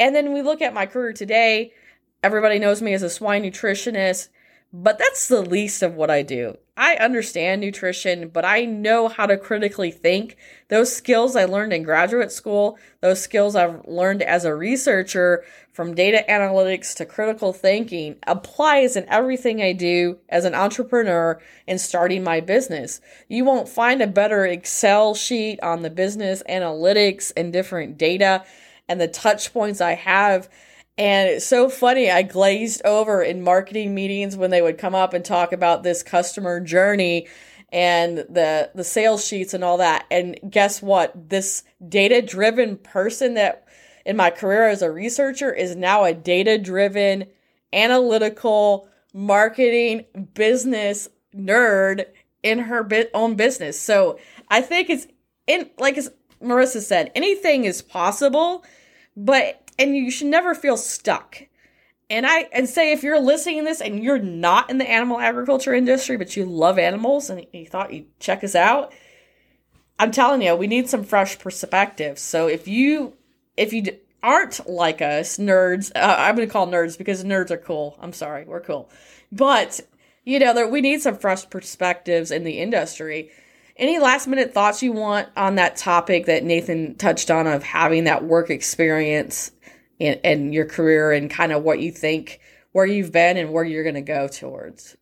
And 0.00 0.16
then 0.16 0.32
we 0.32 0.42
look 0.42 0.62
at 0.62 0.74
my 0.74 0.84
career 0.84 1.12
today. 1.12 1.72
Everybody 2.24 2.58
knows 2.58 2.82
me 2.82 2.92
as 2.92 3.02
a 3.02 3.08
swine 3.08 3.44
nutritionist 3.44 4.28
but 4.72 4.98
that's 4.98 5.28
the 5.28 5.40
least 5.40 5.82
of 5.82 5.94
what 5.94 6.10
I 6.10 6.22
do. 6.22 6.58
I 6.76 6.94
understand 6.96 7.60
nutrition, 7.60 8.28
but 8.28 8.44
I 8.44 8.64
know 8.64 9.08
how 9.08 9.26
to 9.26 9.36
critically 9.36 9.90
think. 9.90 10.36
Those 10.68 10.94
skills 10.94 11.34
I 11.34 11.44
learned 11.44 11.72
in 11.72 11.82
graduate 11.82 12.30
school, 12.30 12.78
those 13.00 13.20
skills 13.20 13.56
I've 13.56 13.84
learned 13.86 14.22
as 14.22 14.44
a 14.44 14.54
researcher 14.54 15.44
from 15.72 15.94
data 15.94 16.24
analytics 16.28 16.94
to 16.96 17.06
critical 17.06 17.52
thinking 17.52 18.16
applies 18.26 18.94
in 18.94 19.08
everything 19.08 19.60
I 19.60 19.72
do 19.72 20.18
as 20.28 20.44
an 20.44 20.54
entrepreneur 20.54 21.40
and 21.66 21.80
starting 21.80 22.22
my 22.22 22.40
business. 22.40 23.00
You 23.28 23.44
won't 23.44 23.68
find 23.68 24.00
a 24.00 24.06
better 24.06 24.46
Excel 24.46 25.14
sheet 25.14 25.58
on 25.62 25.82
the 25.82 25.90
business 25.90 26.42
analytics 26.48 27.32
and 27.36 27.52
different 27.52 27.98
data 27.98 28.44
and 28.88 29.00
the 29.00 29.08
touch 29.08 29.52
points 29.52 29.80
I 29.80 29.94
have 29.94 30.48
And 30.98 31.30
it's 31.30 31.46
so 31.46 31.68
funny. 31.68 32.10
I 32.10 32.22
glazed 32.22 32.82
over 32.84 33.22
in 33.22 33.42
marketing 33.42 33.94
meetings 33.94 34.36
when 34.36 34.50
they 34.50 34.60
would 34.60 34.78
come 34.78 34.96
up 34.96 35.14
and 35.14 35.24
talk 35.24 35.52
about 35.52 35.84
this 35.84 36.02
customer 36.02 36.58
journey 36.58 37.28
and 37.70 38.18
the 38.18 38.70
the 38.74 38.82
sales 38.82 39.24
sheets 39.24 39.54
and 39.54 39.62
all 39.62 39.76
that. 39.78 40.06
And 40.10 40.38
guess 40.50 40.82
what? 40.82 41.28
This 41.28 41.62
data 41.86 42.20
driven 42.20 42.76
person 42.76 43.34
that 43.34 43.68
in 44.04 44.16
my 44.16 44.30
career 44.30 44.68
as 44.68 44.82
a 44.82 44.90
researcher 44.90 45.52
is 45.52 45.76
now 45.76 46.02
a 46.02 46.12
data 46.12 46.58
driven 46.58 47.26
analytical 47.72 48.88
marketing 49.12 50.04
business 50.34 51.08
nerd 51.34 52.06
in 52.42 52.58
her 52.58 52.82
bit 52.82 53.10
own 53.14 53.36
business. 53.36 53.80
So 53.80 54.18
I 54.48 54.62
think 54.62 54.90
it's 54.90 55.06
in 55.46 55.70
like 55.78 55.96
as 55.96 56.10
Marissa 56.42 56.80
said, 56.80 57.12
anything 57.14 57.64
is 57.66 57.82
possible, 57.82 58.64
but 59.16 59.67
and 59.78 59.96
you 59.96 60.10
should 60.10 60.26
never 60.26 60.54
feel 60.54 60.76
stuck. 60.76 61.42
And 62.10 62.26
I 62.26 62.48
and 62.52 62.68
say 62.68 62.92
if 62.92 63.02
you're 63.02 63.20
listening 63.20 63.58
to 63.58 63.64
this 63.64 63.80
and 63.80 64.02
you're 64.02 64.18
not 64.18 64.70
in 64.70 64.78
the 64.78 64.88
animal 64.88 65.20
agriculture 65.20 65.74
industry, 65.74 66.16
but 66.16 66.36
you 66.36 66.46
love 66.46 66.78
animals 66.78 67.28
and 67.28 67.46
you 67.52 67.66
thought 67.66 67.92
you'd 67.92 68.18
check 68.18 68.42
us 68.42 68.54
out, 68.54 68.92
I'm 69.98 70.10
telling 70.10 70.40
you, 70.40 70.54
we 70.54 70.66
need 70.66 70.88
some 70.88 71.04
fresh 71.04 71.38
perspectives. 71.38 72.22
So 72.22 72.46
if 72.46 72.66
you 72.66 73.14
if 73.56 73.72
you 73.72 73.84
aren't 74.22 74.68
like 74.68 75.02
us, 75.02 75.36
nerds, 75.36 75.92
uh, 75.94 76.16
I'm 76.18 76.34
going 76.34 76.48
to 76.48 76.52
call 76.52 76.66
nerds 76.66 76.96
because 76.96 77.24
nerds 77.24 77.50
are 77.50 77.58
cool. 77.58 77.96
I'm 78.00 78.12
sorry, 78.12 78.44
we're 78.44 78.60
cool, 78.60 78.90
but 79.30 79.80
you 80.24 80.38
know, 80.38 80.54
there, 80.54 80.68
we 80.68 80.80
need 80.80 81.00
some 81.02 81.16
fresh 81.16 81.48
perspectives 81.48 82.30
in 82.30 82.44
the 82.44 82.58
industry. 82.58 83.30
Any 83.76 83.98
last 83.98 84.26
minute 84.26 84.52
thoughts 84.52 84.82
you 84.82 84.92
want 84.92 85.28
on 85.36 85.54
that 85.54 85.76
topic 85.76 86.26
that 86.26 86.42
Nathan 86.42 86.96
touched 86.96 87.30
on 87.30 87.46
of 87.46 87.62
having 87.62 88.04
that 88.04 88.24
work 88.24 88.50
experience 88.50 89.52
in, 89.98 90.14
in 90.24 90.52
your 90.52 90.66
career 90.66 91.12
and 91.12 91.30
kind 91.30 91.52
of 91.52 91.62
what 91.62 91.80
you 91.80 91.90
think 91.90 92.40
where 92.72 92.86
you've 92.86 93.12
been 93.12 93.36
and 93.36 93.52
where 93.52 93.64
you're 93.64 93.82
going 93.82 93.94
to 93.94 94.00
go 94.00 94.28
towards? 94.28 94.96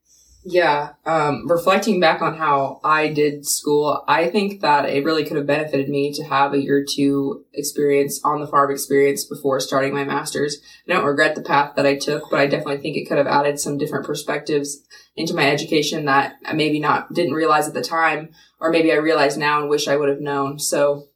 Yeah, 0.49 0.91
um, 1.05 1.49
reflecting 1.49 1.99
back 1.99 2.23
on 2.23 2.37
how 2.37 2.81
I 2.85 3.09
did 3.09 3.45
school, 3.45 4.05
I 4.07 4.29
think 4.29 4.61
that 4.61 4.89
it 4.89 5.05
really 5.05 5.25
could 5.25 5.37
have 5.37 5.47
benefited 5.47 5.89
me 5.89 6.13
to 6.13 6.23
have 6.23 6.55
a 6.55 6.63
year 6.63 6.85
two 6.89 7.45
experience 7.53 8.21
on 8.23 8.41
the 8.41 8.47
farm 8.47 8.71
experience 8.71 9.25
before 9.25 9.59
starting 9.59 9.93
my 9.93 10.05
master's. 10.05 10.59
I 10.89 10.93
don't 10.93 11.05
regret 11.05 11.35
the 11.35 11.43
path 11.43 11.75
that 11.75 11.85
I 11.85 11.97
took, 11.97 12.31
but 12.31 12.39
I 12.39 12.47
definitely 12.47 12.79
think 12.79 12.97
it 12.97 13.09
could 13.09 13.19
have 13.19 13.27
added 13.27 13.59
some 13.59 13.77
different 13.77 14.07
perspectives 14.07 14.79
into 15.17 15.35
my 15.35 15.51
education 15.51 16.05
that 16.05 16.35
I 16.47 16.53
maybe 16.53 16.79
not 16.79 17.13
didn't 17.13 17.35
realize 17.35 17.67
at 17.67 17.75
the 17.75 17.83
time, 17.83 18.29
or 18.61 18.71
maybe 18.71 18.93
I 18.93 18.97
realize 18.97 19.37
now 19.37 19.61
and 19.61 19.69
wish 19.69 19.89
I 19.89 19.97
would 19.97 20.09
have 20.09 20.21
known. 20.21 20.61
So 20.61 21.09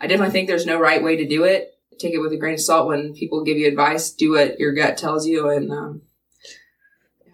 I 0.00 0.06
definitely 0.06 0.32
think 0.32 0.48
there's 0.48 0.64
no 0.64 0.80
right 0.80 1.02
way 1.02 1.16
to 1.16 1.28
do 1.28 1.44
it 1.44 1.72
take 1.98 2.14
it 2.14 2.18
with 2.18 2.32
a 2.32 2.36
grain 2.36 2.54
of 2.54 2.60
salt 2.60 2.88
when 2.88 3.14
people 3.14 3.44
give 3.44 3.56
you 3.56 3.68
advice. 3.68 4.10
Do 4.10 4.32
what 4.32 4.58
your 4.58 4.72
gut 4.72 4.96
tells 4.96 5.26
you, 5.26 5.48
and 5.48 5.70
um, 5.72 6.02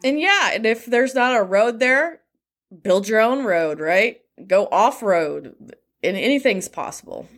and 0.05 0.21
yeah, 0.21 0.51
and 0.53 0.67
if 0.67 0.87
there's 0.87 1.15
not 1.15 1.39
a 1.39 1.43
road 1.43 1.81
there, 1.81 2.21
build 2.83 3.09
your 3.09 3.21
own 3.21 3.45
road. 3.45 3.81
Right, 3.81 4.21
go 4.47 4.67
off 4.71 5.03
road, 5.03 5.55
and 6.03 6.17
anything's 6.17 6.69
possible. 6.69 7.29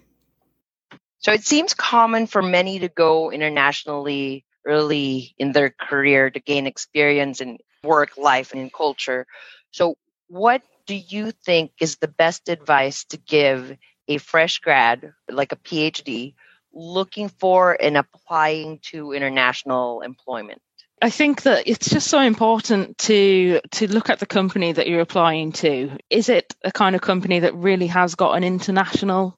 So 1.18 1.32
it 1.32 1.44
seems 1.44 1.74
common 1.74 2.26
for 2.26 2.40
many 2.40 2.78
to 2.78 2.88
go 2.88 3.30
internationally 3.30 4.44
early 4.66 5.34
in 5.38 5.52
their 5.52 5.70
career 5.70 6.30
to 6.30 6.40
gain 6.40 6.66
experience 6.66 7.40
in 7.40 7.58
work, 7.82 8.16
life, 8.16 8.52
and 8.52 8.60
in 8.60 8.70
culture. 8.70 9.26
So, 9.70 9.96
what 10.28 10.62
do 10.86 10.94
you 10.94 11.30
think 11.30 11.72
is 11.80 11.96
the 11.96 12.08
best 12.08 12.48
advice 12.48 13.04
to 13.04 13.16
give 13.16 13.76
a 14.08 14.18
fresh 14.18 14.58
grad, 14.58 15.12
like 15.28 15.52
a 15.52 15.56
PhD, 15.56 16.34
looking 16.72 17.28
for 17.28 17.76
and 17.80 17.96
applying 17.96 18.78
to 18.90 19.12
international 19.12 20.02
employment? 20.02 20.60
I 21.02 21.10
think 21.10 21.42
that 21.42 21.66
it's 21.66 21.88
just 21.88 22.08
so 22.08 22.20
important 22.20 22.98
to 22.98 23.60
to 23.72 23.90
look 23.90 24.10
at 24.10 24.18
the 24.18 24.26
company 24.26 24.72
that 24.72 24.86
you're 24.86 25.00
applying 25.00 25.52
to. 25.52 25.96
Is 26.10 26.28
it 26.28 26.54
a 26.62 26.70
kind 26.70 26.94
of 26.94 27.00
company 27.00 27.40
that 27.40 27.54
really 27.54 27.86
has 27.86 28.14
got 28.14 28.36
an 28.36 28.44
international 28.44 29.34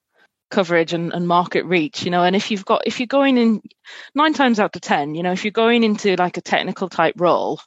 coverage 0.51 0.93
and, 0.93 1.13
and 1.13 1.29
market 1.29 1.65
reach? 1.65 2.03
You 2.03 2.11
know, 2.11 2.25
and 2.25 2.35
if 2.35 2.51
you've 2.51 2.65
got 2.65 2.83
if 2.87 2.99
you're 2.99 3.07
going 3.07 3.39
in 3.39 3.63
nine 4.15 4.35
times 4.35 4.59
out 4.59 4.75
of 4.75 4.83
ten, 4.83 5.15
you 5.15 5.23
know, 5.23 5.33
if 5.33 5.45
you're 5.45 5.53
going 5.53 5.85
into 5.85 6.17
like 6.17 6.37
a 6.37 6.41
technical 6.41 6.89
type 6.89 7.15
role, 7.19 7.61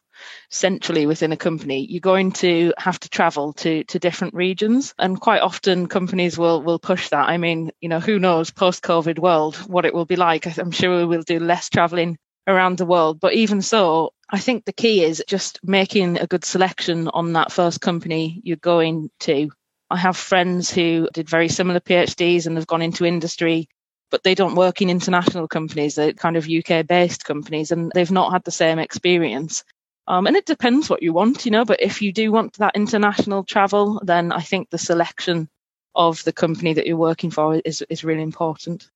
centrally 0.50 1.06
within 1.06 1.32
a 1.32 1.38
company, 1.38 1.86
you're 1.90 2.00
going 2.00 2.32
to 2.34 2.74
have 2.78 3.00
to 3.00 3.10
travel 3.10 3.54
to 3.54 3.84
to 3.86 4.00
different 4.00 4.34
regions, 4.34 4.94
and 4.98 5.20
quite 5.20 5.42
often 5.42 5.88
companies 5.88 6.38
will 6.38 6.62
will 6.62 6.80
push 6.80 7.10
that. 7.10 7.30
I 7.30 7.38
mean, 7.38 7.72
you 7.82 7.90
know, 7.90 8.00
who 8.00 8.20
knows 8.20 8.52
post 8.52 8.84
COVID 8.84 9.20
world 9.20 9.56
what 9.68 9.86
it 9.86 9.94
will 9.94 10.06
be 10.06 10.16
like? 10.16 10.58
I'm 10.58 10.72
sure 10.72 10.98
we 10.98 11.06
will 11.06 11.24
do 11.24 11.40
less 11.40 11.70
traveling 11.70 12.18
around 12.48 12.78
the 12.78 12.86
world, 12.86 13.20
but 13.20 13.34
even 13.34 13.62
so, 13.62 14.12
I 14.30 14.40
think 14.40 14.66
the 14.66 14.74
key 14.74 15.04
is 15.04 15.24
just 15.28 15.60
making 15.64 16.20
a 16.20 16.28
good 16.28 16.46
selection 16.46 17.08
on 17.08 17.34
that 17.34 17.52
first 17.52 17.82
company 17.82 18.42
you're 18.44 18.58
going 18.58 19.10
to. 19.22 19.50
I 19.90 19.98
have 19.98 20.18
friends 20.18 20.72
who 20.72 21.08
did 21.14 21.30
very 21.30 21.50
similar 21.50 21.80
PhDs 21.80 22.48
and 22.48 22.58
have 22.58 22.68
gone 22.68 22.82
into 22.82 23.06
industry 23.06 23.68
but 24.12 24.24
they 24.24 24.36
don't 24.36 24.56
work 24.56 24.82
in 24.82 24.90
international 24.90 25.48
companies. 25.48 25.96
They're 25.96 26.14
kind 26.14 26.38
of 26.38 26.48
UK 26.50 26.88
based 26.88 27.26
companies 27.26 27.72
and 27.72 27.92
they've 27.94 28.12
not 28.12 28.32
had 28.32 28.44
the 28.44 28.52
same 28.52 28.80
experience. 28.80 29.64
Um, 30.08 30.28
and 30.28 30.36
it 30.36 30.46
depends 30.46 30.90
what 30.90 31.02
you 31.02 31.14
want, 31.14 31.46
you 31.46 31.52
know, 31.52 31.66
but 31.66 31.82
if 31.82 32.02
you 32.02 32.12
do 32.12 32.32
want 32.32 32.58
that 32.58 32.76
international 32.76 33.44
travel, 33.44 34.00
then 34.04 34.32
I 34.32 34.42
think 34.42 34.70
the 34.70 34.78
selection 34.78 35.50
of 35.96 36.24
the 36.26 36.34
company 36.34 36.74
that 36.74 36.86
you're 36.86 36.98
working 36.98 37.32
for 37.32 37.56
is, 37.66 37.84
is 37.90 38.04
really 38.04 38.22
important. 38.22 38.90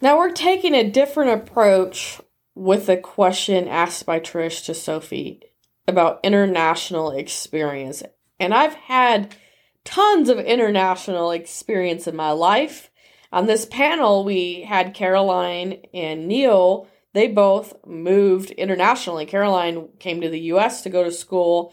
Now 0.00 0.18
we're 0.18 0.32
taking 0.32 0.74
a 0.74 0.90
different 0.90 1.30
approach 1.30 2.20
with 2.54 2.88
a 2.88 2.96
question 2.96 3.66
asked 3.66 4.04
by 4.04 4.20
Trish 4.20 4.64
to 4.66 4.74
Sophie 4.74 5.40
about 5.88 6.20
international 6.22 7.10
experience. 7.10 8.02
And 8.38 8.52
I've 8.52 8.74
had 8.74 9.34
tons 9.84 10.28
of 10.28 10.38
international 10.38 11.30
experience 11.30 12.06
in 12.06 12.16
my 12.16 12.30
life. 12.32 12.90
On 13.32 13.46
this 13.46 13.66
panel, 13.66 14.24
we 14.24 14.62
had 14.62 14.94
Caroline 14.94 15.82
and 15.92 16.28
Neil 16.28 16.86
they 17.14 17.28
both 17.28 17.74
moved 17.86 18.50
internationally. 18.50 19.24
Caroline 19.24 19.88
came 20.00 20.20
to 20.20 20.28
the 20.28 20.40
US 20.52 20.82
to 20.82 20.90
go 20.90 21.04
to 21.04 21.12
school. 21.12 21.72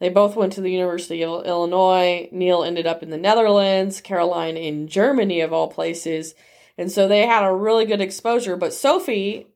They 0.00 0.08
both 0.08 0.34
went 0.34 0.54
to 0.54 0.60
the 0.62 0.72
University 0.72 1.22
of 1.22 1.44
Illinois. 1.44 2.28
Neil 2.32 2.64
ended 2.64 2.86
up 2.86 3.02
in 3.02 3.10
the 3.10 3.18
Netherlands, 3.18 4.00
Caroline 4.00 4.56
in 4.56 4.88
Germany, 4.88 5.42
of 5.42 5.52
all 5.52 5.68
places. 5.68 6.34
And 6.78 6.90
so 6.90 7.06
they 7.06 7.26
had 7.26 7.44
a 7.44 7.54
really 7.54 7.84
good 7.84 8.00
exposure. 8.00 8.56
But 8.56 8.72
Sophie, 8.72 9.48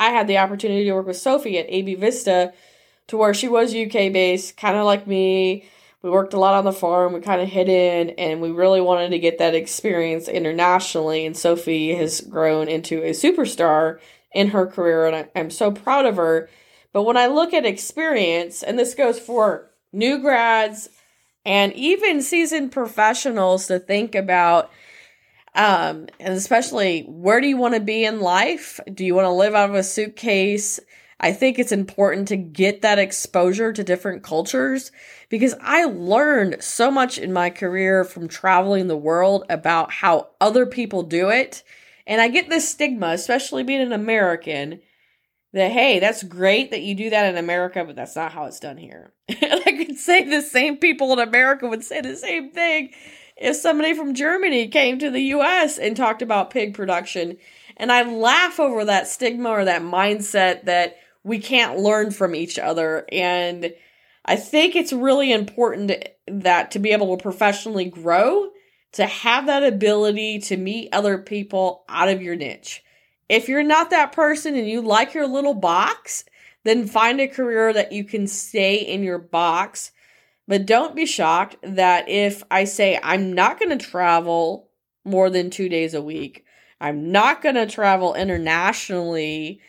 I 0.00 0.10
had 0.10 0.26
the 0.26 0.38
opportunity 0.38 0.84
to 0.84 0.92
work 0.92 1.06
with 1.06 1.16
Sophie 1.16 1.58
at 1.58 1.66
AB 1.68 1.96
Vista 1.96 2.54
to 3.08 3.16
where 3.16 3.34
she 3.34 3.48
was 3.48 3.74
UK 3.74 4.12
based, 4.12 4.56
kind 4.56 4.76
of 4.76 4.86
like 4.86 5.06
me. 5.06 5.68
We 6.00 6.10
worked 6.10 6.32
a 6.32 6.38
lot 6.38 6.54
on 6.54 6.64
the 6.64 6.72
farm. 6.72 7.12
We 7.12 7.20
kind 7.20 7.42
of 7.42 7.48
hid 7.48 7.68
in, 7.68 8.10
and 8.10 8.40
we 8.40 8.52
really 8.52 8.80
wanted 8.80 9.10
to 9.10 9.18
get 9.18 9.38
that 9.38 9.54
experience 9.54 10.28
internationally. 10.28 11.26
And 11.26 11.36
Sophie 11.36 11.94
has 11.96 12.20
grown 12.20 12.68
into 12.68 13.02
a 13.02 13.10
superstar 13.10 13.98
in 14.32 14.48
her 14.48 14.66
career, 14.66 15.06
and 15.06 15.16
I, 15.16 15.28
I'm 15.34 15.50
so 15.50 15.70
proud 15.70 16.06
of 16.06 16.16
her. 16.16 16.48
But 16.92 17.04
when 17.04 17.16
I 17.16 17.26
look 17.26 17.52
at 17.54 17.66
experience, 17.66 18.62
and 18.62 18.78
this 18.78 18.94
goes 18.94 19.18
for 19.18 19.70
new 19.92 20.18
grads 20.18 20.88
and 21.44 21.72
even 21.74 22.22
seasoned 22.22 22.72
professionals 22.72 23.66
to 23.68 23.78
think 23.78 24.14
about, 24.14 24.70
um, 25.54 26.06
and 26.20 26.34
especially 26.34 27.02
where 27.02 27.40
do 27.40 27.46
you 27.48 27.56
want 27.56 27.74
to 27.74 27.80
be 27.80 28.04
in 28.04 28.20
life? 28.20 28.80
Do 28.92 29.04
you 29.04 29.14
want 29.14 29.26
to 29.26 29.30
live 29.30 29.54
out 29.54 29.70
of 29.70 29.76
a 29.76 29.82
suitcase? 29.82 30.78
I 31.20 31.32
think 31.32 31.58
it's 31.58 31.72
important 31.72 32.28
to 32.28 32.36
get 32.36 32.82
that 32.82 32.98
exposure 32.98 33.72
to 33.72 33.82
different 33.82 34.22
cultures 34.22 34.92
because 35.28 35.54
I 35.60 35.84
learned 35.84 36.62
so 36.62 36.90
much 36.90 37.18
in 37.18 37.32
my 37.32 37.50
career 37.50 38.04
from 38.04 38.28
traveling 38.28 38.86
the 38.86 38.96
world 38.96 39.44
about 39.48 39.90
how 39.90 40.28
other 40.40 40.64
people 40.64 41.02
do 41.02 41.28
it 41.28 41.64
and 42.08 42.20
I 42.20 42.28
get 42.28 42.48
this 42.48 42.68
stigma, 42.68 43.08
especially 43.08 43.62
being 43.62 43.82
an 43.82 43.92
American, 43.92 44.80
that 45.52 45.70
hey, 45.70 45.98
that's 45.98 46.22
great 46.22 46.70
that 46.70 46.80
you 46.80 46.94
do 46.94 47.10
that 47.10 47.30
in 47.30 47.36
America, 47.36 47.84
but 47.84 47.94
that's 47.94 48.16
not 48.16 48.32
how 48.32 48.46
it's 48.46 48.58
done 48.58 48.78
here. 48.78 49.12
and 49.28 49.62
I 49.64 49.72
could 49.72 49.96
say 49.96 50.24
the 50.24 50.42
same 50.42 50.78
people 50.78 51.12
in 51.12 51.20
America 51.20 51.68
would 51.68 51.84
say 51.84 52.00
the 52.00 52.16
same 52.16 52.50
thing 52.50 52.90
if 53.36 53.56
somebody 53.56 53.94
from 53.94 54.14
Germany 54.14 54.68
came 54.68 54.98
to 54.98 55.10
the 55.10 55.20
US 55.34 55.78
and 55.78 55.96
talked 55.96 56.22
about 56.22 56.50
pig 56.50 56.74
production. 56.74 57.36
And 57.76 57.92
I 57.92 58.02
laugh 58.02 58.58
over 58.58 58.84
that 58.86 59.06
stigma 59.06 59.50
or 59.50 59.64
that 59.64 59.82
mindset 59.82 60.64
that 60.64 60.96
we 61.22 61.38
can't 61.38 61.78
learn 61.78 62.10
from 62.10 62.34
each 62.34 62.58
other. 62.58 63.06
And 63.12 63.72
I 64.24 64.36
think 64.36 64.74
it's 64.74 64.92
really 64.92 65.32
important 65.32 65.92
that 66.26 66.70
to 66.72 66.78
be 66.78 66.90
able 66.90 67.16
to 67.16 67.22
professionally 67.22 67.84
grow, 67.84 68.50
to 68.92 69.06
have 69.06 69.46
that 69.46 69.62
ability 69.62 70.38
to 70.40 70.56
meet 70.56 70.88
other 70.92 71.18
people 71.18 71.84
out 71.88 72.08
of 72.08 72.22
your 72.22 72.36
niche. 72.36 72.82
If 73.28 73.48
you're 73.48 73.62
not 73.62 73.90
that 73.90 74.12
person 74.12 74.56
and 74.56 74.68
you 74.68 74.80
like 74.80 75.14
your 75.14 75.26
little 75.26 75.54
box, 75.54 76.24
then 76.64 76.86
find 76.86 77.20
a 77.20 77.28
career 77.28 77.72
that 77.72 77.92
you 77.92 78.04
can 78.04 78.26
stay 78.26 78.76
in 78.76 79.02
your 79.02 79.18
box. 79.18 79.92
But 80.46 80.66
don't 80.66 80.96
be 80.96 81.04
shocked 81.04 81.56
that 81.62 82.08
if 82.08 82.42
I 82.50 82.64
say 82.64 82.98
I'm 83.02 83.34
not 83.34 83.60
going 83.60 83.76
to 83.76 83.86
travel 83.86 84.70
more 85.04 85.28
than 85.28 85.50
two 85.50 85.68
days 85.68 85.92
a 85.92 86.02
week, 86.02 86.44
I'm 86.80 87.12
not 87.12 87.42
going 87.42 87.56
to 87.56 87.66
travel 87.66 88.14
internationally, 88.14 89.60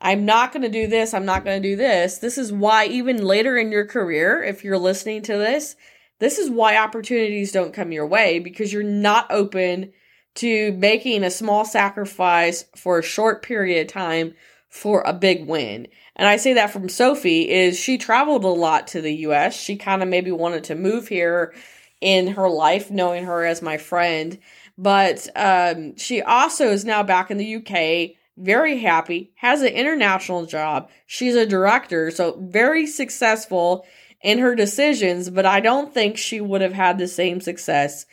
I'm 0.00 0.24
not 0.24 0.52
going 0.52 0.62
to 0.62 0.68
do 0.68 0.86
this. 0.86 1.12
I'm 1.12 1.26
not 1.26 1.44
going 1.44 1.62
to 1.62 1.68
do 1.68 1.76
this. 1.76 2.18
This 2.18 2.38
is 2.38 2.52
why, 2.52 2.86
even 2.86 3.22
later 3.22 3.56
in 3.58 3.70
your 3.70 3.84
career, 3.84 4.42
if 4.42 4.64
you're 4.64 4.78
listening 4.78 5.22
to 5.22 5.36
this, 5.36 5.76
this 6.20 6.38
is 6.38 6.48
why 6.48 6.76
opportunities 6.76 7.50
don't 7.50 7.74
come 7.74 7.92
your 7.92 8.06
way 8.06 8.38
because 8.38 8.72
you're 8.72 8.82
not 8.82 9.26
open 9.30 9.92
to 10.36 10.72
making 10.72 11.24
a 11.24 11.30
small 11.30 11.64
sacrifice 11.64 12.64
for 12.76 12.98
a 12.98 13.02
short 13.02 13.42
period 13.42 13.86
of 13.86 13.92
time 13.92 14.34
for 14.68 15.02
a 15.04 15.12
big 15.12 15.46
win. 15.46 15.88
And 16.14 16.28
I 16.28 16.36
say 16.36 16.52
that 16.54 16.70
from 16.70 16.88
Sophie 16.88 17.50
is 17.50 17.78
she 17.78 17.98
traveled 17.98 18.44
a 18.44 18.48
lot 18.48 18.86
to 18.88 19.00
the 19.00 19.14
US. 19.26 19.58
She 19.58 19.76
kind 19.76 20.02
of 20.02 20.08
maybe 20.08 20.30
wanted 20.30 20.64
to 20.64 20.76
move 20.76 21.08
here 21.08 21.52
in 22.00 22.28
her 22.28 22.48
life 22.48 22.90
knowing 22.90 23.24
her 23.24 23.44
as 23.44 23.60
my 23.60 23.76
friend, 23.76 24.38
but 24.78 25.28
um, 25.34 25.96
she 25.96 26.22
also 26.22 26.68
is 26.68 26.84
now 26.84 27.02
back 27.02 27.30
in 27.30 27.36
the 27.36 27.56
UK 27.56 28.16
very 28.40 28.78
happy, 28.78 29.32
has 29.34 29.60
an 29.60 29.68
international 29.68 30.46
job. 30.46 30.88
She's 31.06 31.34
a 31.34 31.46
director, 31.46 32.10
so 32.10 32.38
very 32.40 32.86
successful 32.86 33.84
in 34.22 34.38
her 34.38 34.54
decisions, 34.54 35.30
but 35.30 35.46
I 35.46 35.60
don't 35.60 35.92
think 35.92 36.16
she 36.16 36.40
would 36.40 36.60
have 36.60 36.72
had 36.72 36.98
the 36.98 37.08
same 37.08 37.40
success 37.40 38.06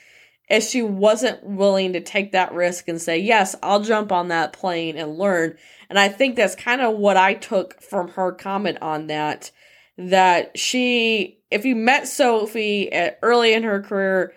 if 0.49 0.63
she 0.63 0.81
wasn't 0.81 1.43
willing 1.43 1.93
to 1.93 2.01
take 2.01 2.31
that 2.31 2.53
risk 2.53 2.87
and 2.87 3.01
say, 3.01 3.17
Yes, 3.17 3.55
I'll 3.61 3.81
jump 3.81 4.11
on 4.11 4.29
that 4.29 4.53
plane 4.53 4.97
and 4.97 5.17
learn. 5.17 5.57
And 5.89 5.99
I 5.99 6.09
think 6.09 6.35
that's 6.35 6.55
kind 6.55 6.81
of 6.81 6.97
what 6.97 7.17
I 7.17 7.33
took 7.33 7.81
from 7.81 8.09
her 8.09 8.31
comment 8.31 8.77
on 8.81 9.07
that. 9.07 9.51
That 9.97 10.57
she, 10.57 11.39
if 11.49 11.65
you 11.65 11.75
met 11.75 12.07
Sophie 12.07 12.91
at, 12.93 13.19
early 13.21 13.53
in 13.53 13.63
her 13.63 13.81
career 13.81 14.33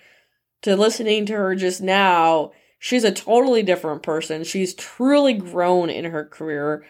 to 0.63 0.75
listening 0.75 1.27
to 1.27 1.35
her 1.35 1.55
just 1.55 1.81
now, 1.81 2.53
she's 2.79 3.05
a 3.05 3.13
totally 3.13 3.63
different 3.63 4.03
person. 4.03 4.43
She's 4.43 4.75
truly 4.75 5.35
grown 5.35 5.91
in 5.91 6.07
her 6.07 6.25
career. 6.25 6.85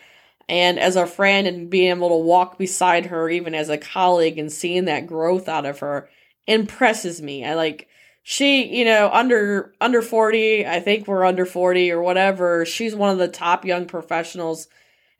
And 0.50 0.80
as 0.80 0.96
a 0.96 1.06
friend 1.06 1.46
and 1.46 1.70
being 1.70 1.90
able 1.90 2.08
to 2.08 2.16
walk 2.16 2.58
beside 2.58 3.06
her, 3.06 3.30
even 3.30 3.54
as 3.54 3.68
a 3.68 3.78
colleague, 3.78 4.36
and 4.36 4.50
seeing 4.50 4.86
that 4.86 5.06
growth 5.06 5.48
out 5.48 5.64
of 5.64 5.78
her 5.78 6.08
impresses 6.48 7.22
me. 7.22 7.44
I 7.44 7.54
like, 7.54 7.86
she, 8.24 8.66
you 8.76 8.84
know, 8.84 9.08
under 9.12 9.72
under 9.80 10.02
40, 10.02 10.66
I 10.66 10.80
think 10.80 11.06
we're 11.06 11.24
under 11.24 11.46
40 11.46 11.92
or 11.92 12.02
whatever. 12.02 12.66
She's 12.66 12.96
one 12.96 13.10
of 13.10 13.18
the 13.18 13.28
top 13.28 13.64
young 13.64 13.86
professionals 13.86 14.66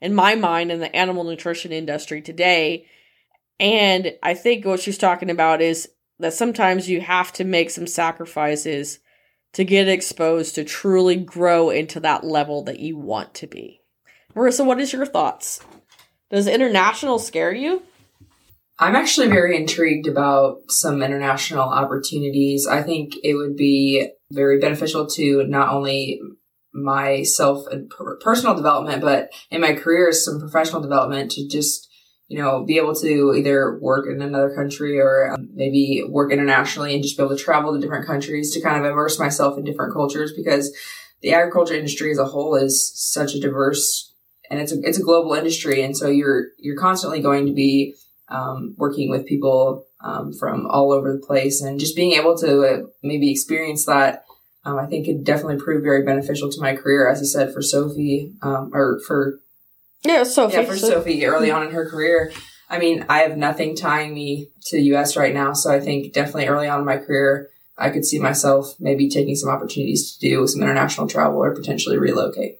in 0.01 0.13
my 0.13 0.35
mind 0.35 0.69
in 0.69 0.81
the 0.81 0.93
animal 0.93 1.23
nutrition 1.23 1.71
industry 1.71 2.21
today. 2.21 2.85
And 3.57 4.13
I 4.21 4.33
think 4.33 4.65
what 4.65 4.81
she's 4.81 4.97
talking 4.97 5.29
about 5.29 5.61
is 5.61 5.87
that 6.19 6.33
sometimes 6.33 6.89
you 6.89 6.99
have 6.99 7.31
to 7.33 7.45
make 7.45 7.69
some 7.69 7.87
sacrifices 7.87 8.99
to 9.53 9.63
get 9.63 9.87
exposed 9.87 10.55
to 10.55 10.65
truly 10.65 11.15
grow 11.15 11.69
into 11.69 12.01
that 12.01 12.25
level 12.25 12.63
that 12.63 12.79
you 12.79 12.97
want 12.97 13.33
to 13.35 13.47
be. 13.47 13.80
Marissa, 14.35 14.65
what 14.65 14.79
is 14.79 14.93
your 14.93 15.05
thoughts? 15.05 15.61
Does 16.29 16.47
international 16.47 17.19
scare 17.19 17.53
you? 17.53 17.83
I'm 18.79 18.95
actually 18.95 19.27
very 19.27 19.55
intrigued 19.57 20.07
about 20.07 20.61
some 20.69 21.03
international 21.03 21.69
opportunities. 21.69 22.65
I 22.65 22.81
think 22.81 23.13
it 23.23 23.35
would 23.35 23.55
be 23.55 24.09
very 24.31 24.59
beneficial 24.59 25.05
to 25.07 25.43
not 25.47 25.69
only 25.69 26.19
myself 26.73 27.67
and 27.67 27.91
personal 28.21 28.55
development, 28.55 29.01
but 29.01 29.29
in 29.51 29.61
my 29.61 29.73
career, 29.73 30.11
some 30.11 30.39
professional 30.39 30.81
development 30.81 31.31
to 31.31 31.47
just, 31.47 31.89
you 32.27 32.39
know, 32.39 32.63
be 32.65 32.77
able 32.77 32.95
to 32.95 33.35
either 33.35 33.77
work 33.79 34.07
in 34.09 34.21
another 34.21 34.55
country 34.55 34.99
or 34.99 35.31
um, 35.33 35.49
maybe 35.53 36.03
work 36.07 36.31
internationally 36.31 36.95
and 36.95 37.03
just 37.03 37.17
be 37.17 37.23
able 37.23 37.35
to 37.35 37.43
travel 37.43 37.73
to 37.73 37.79
different 37.79 38.07
countries 38.07 38.51
to 38.53 38.61
kind 38.61 38.83
of 38.83 38.89
immerse 38.89 39.19
myself 39.19 39.57
in 39.57 39.65
different 39.65 39.93
cultures 39.93 40.33
because 40.35 40.75
the 41.21 41.33
agriculture 41.33 41.75
industry 41.75 42.09
as 42.09 42.17
a 42.17 42.25
whole 42.25 42.55
is 42.55 42.91
such 42.95 43.35
a 43.35 43.39
diverse 43.39 44.10
and 44.51 44.59
it's 44.59 44.73
a, 44.73 44.75
it's 44.83 44.99
a 44.99 45.03
global 45.03 45.33
industry. 45.33 45.81
And 45.81 45.95
so 45.95 46.09
you're, 46.09 46.47
you're 46.59 46.77
constantly 46.77 47.21
going 47.21 47.45
to 47.45 47.53
be 47.53 47.95
um, 48.27 48.75
working 48.77 49.09
with 49.09 49.25
people 49.25 49.85
um, 50.03 50.33
from 50.33 50.67
all 50.67 50.91
over 50.91 51.13
the 51.13 51.25
place 51.25 51.61
and 51.61 51.79
just 51.79 51.95
being 51.95 52.11
able 52.11 52.37
to 52.39 52.61
uh, 52.61 52.81
maybe 53.01 53.31
experience 53.31 53.85
that. 53.85 54.25
Um, 54.63 54.77
I 54.77 54.85
think 54.85 55.07
could 55.07 55.23
definitely 55.23 55.57
prove 55.57 55.83
very 55.83 56.03
beneficial 56.03 56.51
to 56.51 56.61
my 56.61 56.75
career, 56.75 57.09
as 57.09 57.19
I 57.19 57.25
said, 57.25 57.51
for 57.51 57.63
Sophie, 57.63 58.33
um, 58.43 58.69
or 58.73 58.99
for 59.07 59.39
yeah, 60.03 60.21
Sophie, 60.23 60.57
yeah, 60.57 60.65
for 60.65 60.77
Sophie 60.77 61.25
early 61.25 61.49
on 61.49 61.65
in 61.65 61.73
her 61.73 61.89
career. 61.89 62.31
I 62.69 62.77
mean, 62.77 63.03
I 63.09 63.19
have 63.19 63.37
nothing 63.37 63.75
tying 63.75 64.13
me 64.13 64.49
to 64.65 64.77
the 64.77 64.83
U.S. 64.83 65.17
right 65.17 65.33
now, 65.33 65.53
so 65.53 65.73
I 65.73 65.79
think 65.79 66.13
definitely 66.13 66.45
early 66.45 66.67
on 66.67 66.79
in 66.79 66.85
my 66.85 66.97
career, 66.97 67.49
I 67.75 67.89
could 67.89 68.05
see 68.05 68.19
myself 68.19 68.75
maybe 68.79 69.09
taking 69.09 69.35
some 69.35 69.49
opportunities 69.49 70.15
to 70.15 70.19
do 70.19 70.45
some 70.45 70.61
international 70.61 71.07
travel 71.07 71.39
or 71.39 71.55
potentially 71.55 71.97
relocate. 71.97 72.59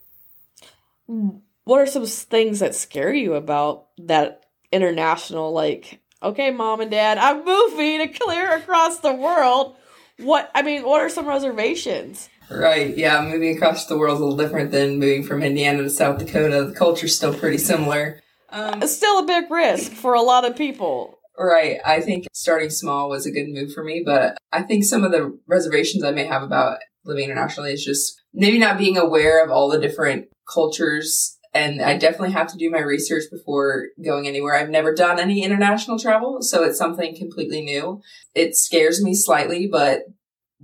What 1.64 1.82
are 1.82 1.88
some 1.88 2.06
things 2.06 2.60
that 2.60 2.76
scare 2.76 3.14
you 3.14 3.36
about 3.36 3.88
that 4.00 4.46
international 4.72 5.52
like 5.52 6.02
okay 6.24 6.50
mom 6.52 6.80
and 6.82 6.92
dad 6.92 7.18
i'm 7.18 7.44
moving 7.44 8.00
to 8.00 8.08
clear 8.08 8.56
across 8.56 9.00
the 9.00 9.14
world. 9.14 9.76
What 10.18 10.50
i 10.56 10.62
mean 10.62 10.84
what 10.84 11.02
are 11.02 11.10
some 11.10 11.28
reservations? 11.28 12.30
Right 12.50 12.96
yeah 12.98 13.22
moving 13.22 13.56
across 13.56 13.86
the 13.86 13.98
world 13.98 14.16
is 14.16 14.22
a 14.22 14.26
little 14.26 14.38
different 14.38 14.72
than 14.72 15.00
moving 15.00 15.24
from 15.24 15.44
indiana 15.44 15.84
to 15.84 15.90
south 15.90 16.20
dakota. 16.20 16.66
The 16.66 16.74
culture's 16.74 17.16
still 17.16 17.34
pretty 17.34 17.58
similar. 17.58 18.20
Um, 18.50 18.84
it's 18.84 18.96
still 18.96 19.20
a 19.20 19.26
big 19.26 19.50
risk 19.50 19.94
for 19.94 20.14
a 20.14 20.22
lot 20.22 20.46
of 20.46 20.56
people. 20.56 21.18
Right 21.38 21.80
i 21.86 22.02
think 22.02 22.28
starting 22.34 22.70
small 22.70 23.10
was 23.10 23.26
a 23.26 23.32
good 23.32 23.48
move 23.50 23.74
for 23.74 23.84
me 23.84 24.04
but 24.06 24.38
i 24.52 24.62
think 24.62 24.84
some 24.84 25.04
of 25.04 25.12
the 25.12 25.38
reservations 25.48 26.04
i 26.04 26.12
may 26.12 26.26
have 26.26 26.44
about 26.44 26.80
living 27.04 27.26
internationally 27.26 27.74
is 27.74 27.84
just 27.84 28.22
maybe 28.34 28.60
not 28.60 28.78
being 28.78 28.98
aware 28.98 29.44
of 29.44 29.50
all 29.50 29.70
the 29.70 29.80
different 29.80 30.28
cultures 30.48 31.38
and 31.54 31.82
I 31.82 31.98
definitely 31.98 32.32
have 32.32 32.48
to 32.48 32.58
do 32.58 32.70
my 32.70 32.80
research 32.80 33.26
before 33.30 33.88
going 34.04 34.28
anywhere. 34.28 34.56
I've 34.56 34.70
never 34.70 34.94
done 34.94 35.20
any 35.20 35.44
international 35.44 36.00
travel, 36.00 36.42
so 36.42 36.64
it's 36.64 36.78
something 36.78 37.16
completely 37.16 37.62
new. 37.62 38.02
It 38.34 38.56
scares 38.56 39.04
me 39.04 39.14
slightly, 39.14 39.68
but 39.68 40.04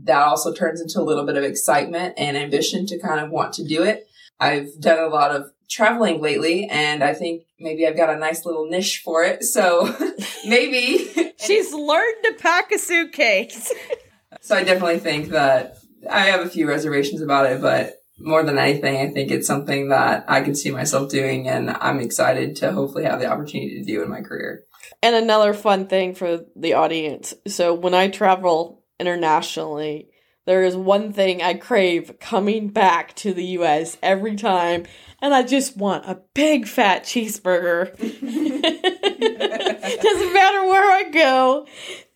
that 0.04 0.22
also 0.22 0.54
turns 0.54 0.80
into 0.80 1.02
a 1.02 1.04
little 1.04 1.26
bit 1.26 1.38
of 1.38 1.44
excitement 1.44 2.14
and 2.18 2.38
ambition 2.38 2.86
to 2.86 3.00
kind 3.00 3.20
of 3.20 3.32
want 3.32 3.54
to 3.54 3.66
do 3.66 3.84
it. 3.84 4.08
I've 4.40 4.80
done 4.80 5.00
a 5.00 5.08
lot 5.08 5.32
of 5.32 5.52
traveling 5.70 6.22
lately 6.22 6.68
and 6.70 7.04
I 7.04 7.14
think 7.14 7.44
maybe 7.60 7.86
I've 7.86 7.98
got 7.98 8.10
a 8.10 8.18
nice 8.18 8.46
little 8.46 8.68
niche 8.68 9.02
for 9.04 9.24
it. 9.24 9.44
So 9.44 9.94
maybe 10.48 11.10
she's 11.40 11.74
learned 11.74 12.24
to 12.26 12.34
pack 12.40 12.72
a 12.72 12.78
suitcase. 12.78 13.74
so 14.42 14.56
I 14.56 14.64
definitely 14.64 15.00
think 15.00 15.30
that 15.30 15.78
I 16.10 16.26
have 16.28 16.42
a 16.42 16.50
few 16.50 16.68
reservations 16.68 17.22
about 17.22 17.48
it, 17.48 17.62
but 17.62 17.96
more 18.20 18.44
than 18.44 18.58
anything, 18.58 18.98
I 18.98 19.12
think 19.12 19.32
it's 19.32 19.48
something 19.48 19.90
that 19.90 20.26
I 20.28 20.42
can 20.42 20.56
see 20.56 20.72
myself 20.72 21.10
doing 21.10 21.48
and 21.48 21.70
I'm 21.70 22.00
excited 22.00 22.56
to 22.58 22.72
hopefully 22.72 23.06
have 23.06 23.20
the 23.20 23.28
opportunity 23.28 23.80
to 23.80 23.86
do 23.86 24.02
in 24.02 24.10
my 24.10 24.22
career. 24.22 24.64
And 25.02 25.16
another 25.16 25.54
fun 25.54 25.88
thing 25.88 26.16
for 26.16 26.42
the 26.56 26.74
audience. 26.74 27.34
So 27.48 27.74
when 27.74 27.94
I 27.94 28.10
travel 28.10 28.84
internationally, 29.00 30.10
there 30.46 30.64
is 30.64 30.76
one 30.76 31.12
thing 31.12 31.42
I 31.42 31.56
crave 31.56 32.20
coming 32.20 32.70
back 32.70 33.14
to 33.18 33.34
the 33.34 33.44
US 33.60 33.98
every 34.02 34.38
time, 34.38 34.86
and 35.22 35.34
I 35.34 35.44
just 35.44 35.76
want 35.76 36.06
a 36.06 36.22
big 36.34 36.68
fat 36.68 37.04
cheeseburger. 37.04 37.98
Doesn't 40.02 40.34
matter 40.34 40.66
where 40.66 40.90
I 40.90 41.10
go. 41.12 41.68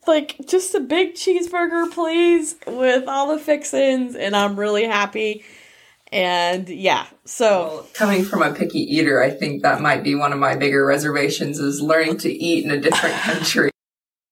Like 0.07 0.37
just 0.47 0.73
a 0.73 0.79
big 0.79 1.15
cheeseburger, 1.15 1.91
please, 1.91 2.55
with 2.65 3.05
all 3.07 3.35
the 3.35 3.43
fixins, 3.43 4.15
and 4.15 4.33
I'm 4.33 4.57
really 4.57 4.85
happy 4.85 5.43
and 6.11 6.67
yeah, 6.67 7.07
so 7.23 7.67
well, 7.67 7.87
coming 7.93 8.23
from 8.23 8.41
a 8.41 8.53
picky 8.53 8.79
eater, 8.79 9.21
I 9.21 9.29
think 9.29 9.63
that 9.63 9.81
might 9.81 10.03
be 10.03 10.15
one 10.15 10.33
of 10.33 10.39
my 10.39 10.55
bigger 10.55 10.85
reservations 10.85 11.59
is 11.59 11.81
learning 11.81 12.17
to 12.19 12.31
eat 12.31 12.65
in 12.65 12.71
a 12.71 12.79
different 12.79 13.15
country. 13.21 13.71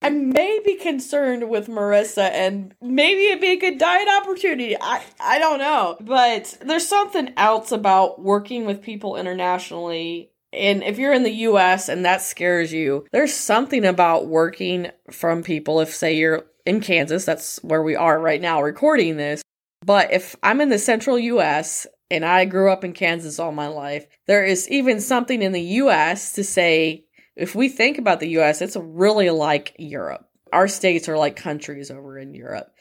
I 0.02 0.10
may 0.10 0.60
be 0.66 0.76
concerned 0.76 1.50
with 1.50 1.68
Marissa 1.68 2.30
and 2.32 2.74
maybe 2.82 3.26
it'd 3.28 3.42
be 3.42 3.52
a 3.52 3.60
good 3.60 3.78
diet 3.78 4.08
opportunity. 4.22 4.76
I, 4.80 5.04
I 5.20 5.40
don't 5.40 5.60
know. 5.60 5.98
But 6.00 6.58
there's 6.62 6.88
something 6.88 7.34
else 7.36 7.72
about 7.72 8.22
working 8.22 8.66
with 8.66 8.82
people 8.82 9.18
internationally. 9.18 10.32
And 10.54 10.84
if 10.84 10.98
you're 10.98 11.14
in 11.14 11.24
the 11.24 11.32
US 11.32 11.90
and 11.90 12.06
that 12.06 12.22
scares 12.22 12.72
you, 12.72 13.06
there's 13.12 13.34
something 13.34 13.86
about 13.86 14.28
working 14.28 14.90
from 15.12 15.44
people. 15.44 15.82
If, 15.82 15.94
say, 15.94 16.16
you're 16.16 16.46
in 16.66 16.80
Kansas, 16.80 17.26
that's 17.26 17.62
where 17.64 17.84
we 17.84 17.96
are 17.96 18.20
right 18.20 18.42
now 18.42 18.62
recording 18.62 19.18
this, 19.18 19.42
but 19.90 20.14
if 20.14 20.36
I'm 20.44 20.62
in 20.62 20.70
the 20.70 20.78
central 20.78 21.18
US 21.18 21.88
and 22.12 22.24
I 22.24 22.46
grew 22.46 22.72
up 22.72 22.84
in 22.84 22.94
Kansas 22.94 23.40
all 23.40 23.52
my 23.52 23.66
life, 23.66 24.06
there 24.28 24.46
is 24.46 24.70
even 24.70 25.00
something 25.00 25.42
in 25.42 25.52
the 25.52 25.64
US 25.82 26.34
to 26.34 26.44
say 26.44 27.06
if 27.36 27.56
we 27.56 27.70
think 27.70 27.98
about 27.98 28.20
the 28.20 28.38
US, 28.38 28.62
it's 28.62 28.76
really 28.76 29.32
like 29.32 29.76
Europe. 29.80 30.30
Our 30.54 30.68
states 30.68 31.10
are 31.10 31.18
like 31.18 31.36
countries 31.36 31.90
over 31.90 32.20
in 32.20 32.36
Europe. 32.36 32.72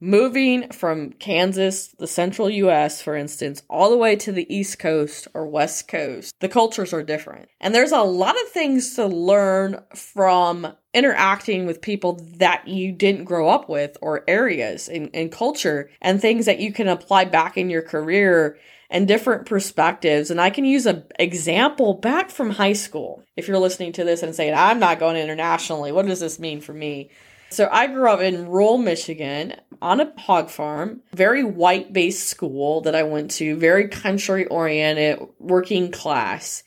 Moving 0.00 0.70
from 0.70 1.12
Kansas, 1.12 1.88
the 1.98 2.06
central 2.06 2.48
US, 2.48 3.02
for 3.02 3.16
instance, 3.16 3.62
all 3.68 3.90
the 3.90 3.98
way 3.98 4.16
to 4.16 4.32
the 4.32 4.50
East 4.54 4.78
Coast 4.78 5.28
or 5.34 5.46
West 5.46 5.88
Coast, 5.88 6.32
the 6.40 6.48
cultures 6.48 6.94
are 6.94 7.02
different. 7.02 7.50
And 7.60 7.74
there's 7.74 7.92
a 7.92 8.00
lot 8.00 8.34
of 8.34 8.48
things 8.48 8.94
to 8.94 9.04
learn 9.04 9.82
from 9.94 10.74
interacting 10.96 11.66
with 11.66 11.82
people 11.82 12.18
that 12.38 12.66
you 12.66 12.90
didn't 12.90 13.24
grow 13.24 13.50
up 13.50 13.68
with 13.68 13.98
or 14.00 14.24
areas 14.26 14.88
in 14.88 15.28
culture 15.28 15.90
and 16.00 16.20
things 16.20 16.46
that 16.46 16.58
you 16.58 16.72
can 16.72 16.88
apply 16.88 17.26
back 17.26 17.58
in 17.58 17.68
your 17.68 17.82
career 17.82 18.58
and 18.88 19.06
different 19.06 19.44
perspectives. 19.44 20.30
And 20.30 20.40
I 20.40 20.48
can 20.48 20.64
use 20.64 20.86
an 20.86 21.04
example 21.18 21.92
back 21.92 22.30
from 22.30 22.48
high 22.48 22.72
school. 22.72 23.22
If 23.36 23.46
you're 23.46 23.58
listening 23.58 23.92
to 23.92 24.04
this 24.04 24.22
and 24.22 24.34
saying, 24.34 24.54
I'm 24.56 24.78
not 24.78 24.98
going 24.98 25.18
internationally, 25.18 25.92
what 25.92 26.06
does 26.06 26.20
this 26.20 26.38
mean 26.38 26.62
for 26.62 26.72
me? 26.72 27.10
So 27.50 27.68
I 27.70 27.88
grew 27.88 28.08
up 28.08 28.20
in 28.20 28.48
rural 28.48 28.78
Michigan 28.78 29.54
on 29.82 30.00
a 30.00 30.10
hog 30.18 30.48
farm, 30.48 31.02
very 31.12 31.44
white 31.44 31.92
based 31.92 32.26
school 32.26 32.80
that 32.82 32.94
I 32.94 33.02
went 33.02 33.32
to, 33.32 33.54
very 33.56 33.88
country 33.88 34.46
oriented, 34.46 35.28
working 35.38 35.92
class. 35.92 36.62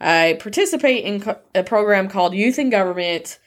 I 0.00 0.38
participate 0.40 1.04
in 1.04 1.36
a 1.54 1.62
program 1.62 2.08
called 2.08 2.34
Youth 2.34 2.58
in 2.58 2.70
Government 2.70 3.38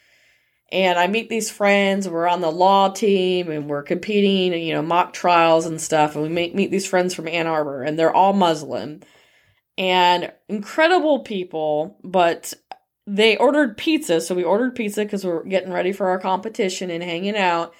and 0.70 0.98
I 0.98 1.06
meet 1.06 1.28
these 1.28 1.50
friends. 1.50 2.08
We're 2.08 2.28
on 2.28 2.40
the 2.40 2.50
law 2.50 2.90
team 2.90 3.50
and 3.50 3.68
we're 3.68 3.82
competing, 3.82 4.52
and, 4.52 4.62
you 4.62 4.74
know, 4.74 4.82
mock 4.82 5.12
trials 5.12 5.66
and 5.66 5.80
stuff. 5.80 6.14
And 6.14 6.22
we 6.22 6.28
meet, 6.28 6.54
meet 6.54 6.70
these 6.70 6.86
friends 6.86 7.14
from 7.14 7.28
Ann 7.28 7.46
Arbor, 7.46 7.82
and 7.82 7.98
they're 7.98 8.14
all 8.14 8.32
Muslim 8.32 9.00
and 9.76 10.32
incredible 10.48 11.20
people. 11.20 11.98
But 12.04 12.54
they 13.06 13.36
ordered 13.36 13.78
pizza, 13.78 14.20
so 14.20 14.34
we 14.34 14.44
ordered 14.44 14.74
pizza 14.74 15.04
because 15.04 15.24
we're 15.24 15.44
getting 15.44 15.72
ready 15.72 15.92
for 15.92 16.08
our 16.08 16.18
competition 16.18 16.90
and 16.90 17.02
hanging 17.02 17.36
out. 17.36 17.72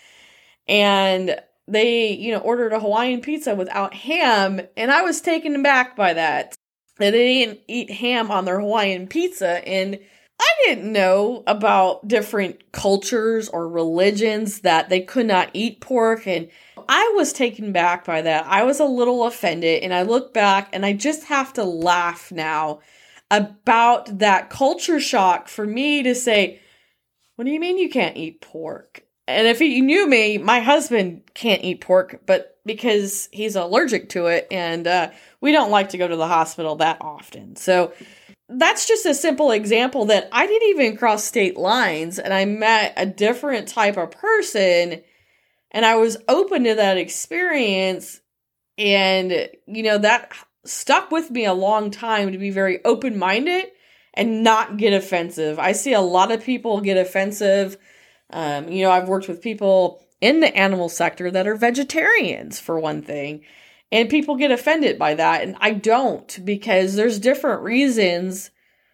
And 0.66 1.38
they, 1.66 2.12
you 2.12 2.32
know, 2.32 2.38
ordered 2.38 2.72
a 2.72 2.80
Hawaiian 2.80 3.20
pizza 3.20 3.54
without 3.54 3.92
ham, 3.92 4.60
and 4.76 4.90
I 4.90 5.02
was 5.02 5.20
taken 5.20 5.54
aback 5.54 5.96
by 5.96 6.14
that. 6.14 6.54
That 6.98 7.10
they 7.12 7.44
didn't 7.44 7.60
eat 7.68 7.90
ham 7.90 8.30
on 8.30 8.44
their 8.44 8.58
Hawaiian 8.58 9.06
pizza, 9.06 9.66
and 9.68 9.98
I 10.40 10.50
didn't 10.64 10.92
know 10.92 11.42
about 11.46 12.06
different 12.06 12.72
cultures 12.72 13.48
or 13.48 13.68
religions 13.68 14.60
that 14.60 14.88
they 14.88 15.00
could 15.00 15.26
not 15.26 15.50
eat 15.52 15.80
pork 15.80 16.26
and 16.26 16.48
I 16.88 17.12
was 17.16 17.32
taken 17.32 17.72
back 17.72 18.04
by 18.04 18.22
that. 18.22 18.46
I 18.46 18.62
was 18.62 18.80
a 18.80 18.84
little 18.84 19.26
offended 19.26 19.82
and 19.82 19.92
I 19.92 20.02
look 20.02 20.32
back 20.32 20.70
and 20.72 20.86
I 20.86 20.94
just 20.94 21.24
have 21.24 21.52
to 21.54 21.64
laugh 21.64 22.32
now 22.32 22.80
about 23.30 24.18
that 24.20 24.48
culture 24.48 25.00
shock 25.00 25.48
for 25.48 25.66
me 25.66 26.02
to 26.02 26.14
say, 26.14 26.60
What 27.36 27.44
do 27.44 27.50
you 27.50 27.60
mean 27.60 27.76
you 27.76 27.90
can't 27.90 28.16
eat 28.16 28.40
pork? 28.40 29.02
And 29.26 29.46
if 29.46 29.60
you 29.60 29.82
knew 29.82 30.08
me, 30.08 30.38
my 30.38 30.60
husband 30.60 31.22
can't 31.34 31.62
eat 31.62 31.82
pork, 31.82 32.22
but 32.24 32.58
because 32.64 33.28
he's 33.30 33.56
allergic 33.56 34.08
to 34.10 34.26
it 34.26 34.46
and 34.50 34.86
uh, 34.86 35.10
we 35.42 35.52
don't 35.52 35.70
like 35.70 35.90
to 35.90 35.98
go 35.98 36.08
to 36.08 36.16
the 36.16 36.26
hospital 36.26 36.76
that 36.76 36.98
often. 37.02 37.56
So 37.56 37.92
that's 38.48 38.88
just 38.88 39.04
a 39.04 39.14
simple 39.14 39.50
example 39.50 40.06
that 40.06 40.28
I 40.32 40.46
didn't 40.46 40.68
even 40.70 40.96
cross 40.96 41.24
state 41.24 41.56
lines 41.56 42.18
and 42.18 42.32
I 42.32 42.46
met 42.46 42.94
a 42.96 43.04
different 43.04 43.68
type 43.68 43.96
of 43.96 44.10
person 44.10 45.02
and 45.70 45.84
I 45.84 45.96
was 45.96 46.16
open 46.28 46.64
to 46.64 46.74
that 46.76 46.96
experience. 46.96 48.20
And, 48.78 49.48
you 49.66 49.82
know, 49.82 49.98
that 49.98 50.32
stuck 50.64 51.10
with 51.10 51.30
me 51.30 51.44
a 51.44 51.52
long 51.52 51.90
time 51.90 52.32
to 52.32 52.38
be 52.38 52.50
very 52.50 52.82
open 52.84 53.18
minded 53.18 53.66
and 54.14 54.42
not 54.42 54.76
get 54.76 54.92
offensive. 54.92 55.58
I 55.58 55.72
see 55.72 55.92
a 55.92 56.00
lot 56.00 56.32
of 56.32 56.42
people 56.42 56.80
get 56.80 56.96
offensive. 56.96 57.76
Um, 58.30 58.68
you 58.68 58.82
know, 58.82 58.90
I've 58.90 59.08
worked 59.08 59.28
with 59.28 59.42
people 59.42 60.02
in 60.20 60.40
the 60.40 60.54
animal 60.56 60.88
sector 60.88 61.30
that 61.30 61.46
are 61.46 61.54
vegetarians, 61.54 62.58
for 62.58 62.78
one 62.78 63.02
thing. 63.02 63.42
And 63.90 64.10
people 64.10 64.36
get 64.36 64.50
offended 64.50 64.98
by 64.98 65.14
that. 65.14 65.42
And 65.42 65.56
I 65.60 65.72
don't 65.72 66.44
because 66.44 66.94
there's 66.94 67.18
different 67.18 67.62
reasons 67.62 68.50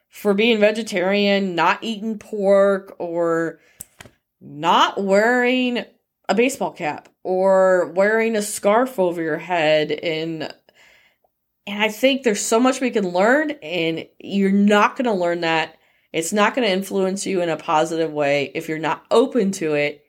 for 0.09 0.35
being 0.35 0.61
vegetarian, 0.61 1.57
not 1.57 1.83
eating 1.83 2.19
pork, 2.19 2.95
or 2.99 3.59
not 4.41 5.03
wearing 5.03 5.85
a 6.29 6.35
baseball 6.35 6.73
cap 6.73 7.09
or 7.23 7.93
wearing 7.95 8.37
a 8.37 8.43
scarf 8.43 8.99
over 8.99 9.23
your 9.23 9.39
head 9.39 9.91
and 9.91 10.55
and 11.67 11.83
I 11.83 11.89
think 11.89 12.23
there's 12.23 12.43
so 12.43 12.61
much 12.61 12.81
we 12.81 12.91
can 12.91 13.09
learn 13.09 13.53
and 13.63 14.07
you're 14.19 14.51
not 14.53 14.97
going 14.97 15.07
to 15.07 15.13
learn 15.13 15.41
that 15.41 15.77
it's 16.13 16.33
not 16.33 16.55
going 16.55 16.67
to 16.69 16.73
influence 16.73 17.27
you 17.27 17.41
in 17.41 17.49
a 17.49 17.57
positive 17.57 18.13
way 18.13 18.53
if 18.55 18.69
you're 18.69 18.79
not 18.79 19.05
open 19.11 19.51
to 19.53 19.75
it 19.75 20.05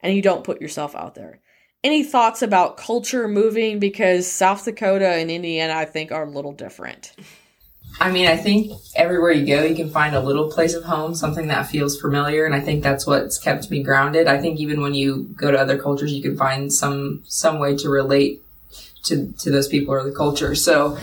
and 0.00 0.14
you 0.14 0.22
don't 0.22 0.44
put 0.44 0.60
yourself 0.60 0.94
out 0.94 1.14
there 1.14 1.39
any 1.82 2.02
thoughts 2.02 2.42
about 2.42 2.76
culture 2.76 3.26
moving 3.28 3.78
because 3.78 4.30
South 4.30 4.64
Dakota 4.64 5.08
and 5.08 5.30
Indiana, 5.30 5.74
I 5.74 5.84
think, 5.84 6.12
are 6.12 6.24
a 6.24 6.30
little 6.30 6.52
different? 6.52 7.14
I 7.98 8.10
mean, 8.10 8.28
I 8.28 8.36
think 8.36 8.72
everywhere 8.94 9.32
you 9.32 9.46
go, 9.46 9.64
you 9.64 9.74
can 9.74 9.90
find 9.90 10.14
a 10.14 10.20
little 10.20 10.50
place 10.50 10.74
of 10.74 10.84
home, 10.84 11.14
something 11.14 11.48
that 11.48 11.66
feels 11.66 12.00
familiar, 12.00 12.44
and 12.44 12.54
I 12.54 12.60
think 12.60 12.82
that's 12.82 13.06
what's 13.06 13.38
kept 13.38 13.70
me 13.70 13.82
grounded. 13.82 14.26
I 14.28 14.38
think 14.40 14.60
even 14.60 14.80
when 14.80 14.94
you 14.94 15.24
go 15.36 15.50
to 15.50 15.58
other 15.58 15.78
cultures, 15.78 16.12
you 16.12 16.22
can 16.22 16.36
find 16.36 16.72
some 16.72 17.22
some 17.26 17.58
way 17.58 17.76
to 17.76 17.88
relate 17.88 18.42
to 19.04 19.32
to 19.38 19.50
those 19.50 19.68
people 19.68 19.92
or 19.92 20.02
the 20.04 20.12
culture. 20.14 20.54
So, 20.54 20.98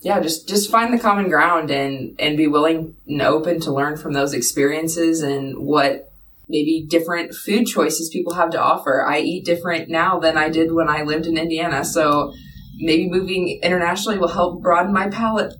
yeah, 0.00 0.20
just 0.20 0.48
just 0.48 0.70
find 0.70 0.92
the 0.92 0.98
common 0.98 1.28
ground 1.28 1.70
and 1.70 2.16
and 2.18 2.36
be 2.36 2.46
willing 2.46 2.96
and 3.06 3.22
open 3.22 3.60
to 3.60 3.72
learn 3.72 3.96
from 3.96 4.12
those 4.12 4.34
experiences 4.34 5.22
and 5.22 5.56
what 5.58 6.10
maybe 6.48 6.86
different 6.88 7.34
food 7.34 7.66
choices 7.66 8.08
people 8.10 8.34
have 8.34 8.50
to 8.50 8.60
offer. 8.60 9.04
I 9.06 9.20
eat 9.20 9.44
different 9.44 9.88
now 9.88 10.18
than 10.18 10.36
I 10.36 10.48
did 10.48 10.72
when 10.72 10.88
I 10.88 11.02
lived 11.02 11.26
in 11.26 11.36
Indiana. 11.36 11.84
So 11.84 12.32
maybe 12.78 13.08
moving 13.08 13.58
internationally 13.62 14.18
will 14.18 14.28
help 14.28 14.62
broaden 14.62 14.92
my 14.92 15.08
palate. 15.08 15.54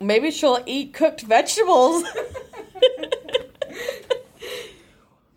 maybe 0.00 0.30
she'll 0.30 0.62
eat 0.66 0.94
cooked 0.94 1.22
vegetables. 1.22 2.04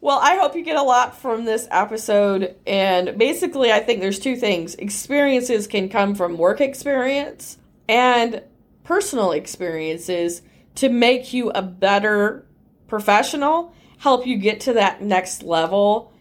well, 0.01 0.19
I 0.21 0.37
hope 0.37 0.55
you 0.55 0.63
get 0.63 0.77
a 0.77 0.83
lot 0.83 1.17
from 1.19 1.45
this 1.45 1.67
episode. 1.69 2.55
And 2.65 3.17
basically, 3.17 3.71
I 3.71 3.79
think 3.79 3.99
there's 3.99 4.19
two 4.19 4.35
things 4.35 4.75
experiences 4.75 5.67
can 5.67 5.89
come 5.89 6.15
from 6.15 6.37
work 6.37 6.61
experience 6.61 7.57
and 7.89 8.41
personal 8.83 9.31
experiences 9.31 10.41
to 10.75 10.87
make 10.89 11.33
you 11.33 11.49
a 11.51 11.61
better 11.61 12.45
professional 12.87 13.73
help 14.01 14.25
you 14.25 14.35
get 14.35 14.59
to 14.59 14.73
that 14.73 14.99
next 14.99 15.43
level 15.43 16.11